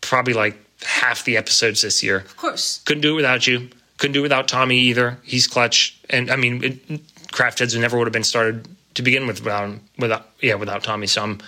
probably 0.00 0.32
like 0.32 0.56
half 0.82 1.24
the 1.24 1.36
episodes 1.36 1.82
this 1.82 2.02
year. 2.02 2.18
Of 2.18 2.36
course. 2.36 2.80
Couldn't 2.84 3.02
do 3.02 3.12
it 3.12 3.16
without 3.16 3.46
you. 3.46 3.68
Couldn't 3.98 4.12
do 4.12 4.20
it 4.20 4.22
without 4.22 4.48
Tommy 4.48 4.78
either. 4.78 5.18
He's 5.22 5.46
clutch. 5.46 5.98
And 6.08 6.30
I 6.30 6.36
mean, 6.36 6.62
it, 6.62 7.00
Craft 7.32 7.58
Heads 7.60 7.76
never 7.76 7.98
would 7.98 8.06
have 8.06 8.12
been 8.12 8.24
started 8.24 8.68
to 8.94 9.02
begin 9.02 9.26
with 9.26 9.40
without 9.44 9.78
without 9.98 10.28
yeah 10.40 10.54
without 10.54 10.82
Tommy. 10.82 11.06
So 11.06 11.22
I'm 11.22 11.40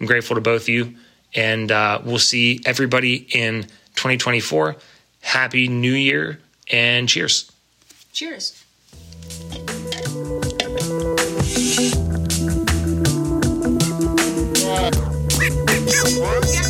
I'm 0.00 0.06
grateful 0.06 0.34
to 0.34 0.40
both 0.40 0.68
you, 0.68 0.94
and 1.34 1.70
uh, 1.72 2.00
we'll 2.04 2.18
see 2.18 2.60
everybody 2.66 3.26
in 3.30 3.62
2024. 3.94 4.76
Happy 5.22 5.68
New 5.68 5.92
Year 5.92 6.40
and 6.70 7.08
cheers. 7.08 7.50
Cheers. 8.12 8.62
Yeah. 16.46 16.65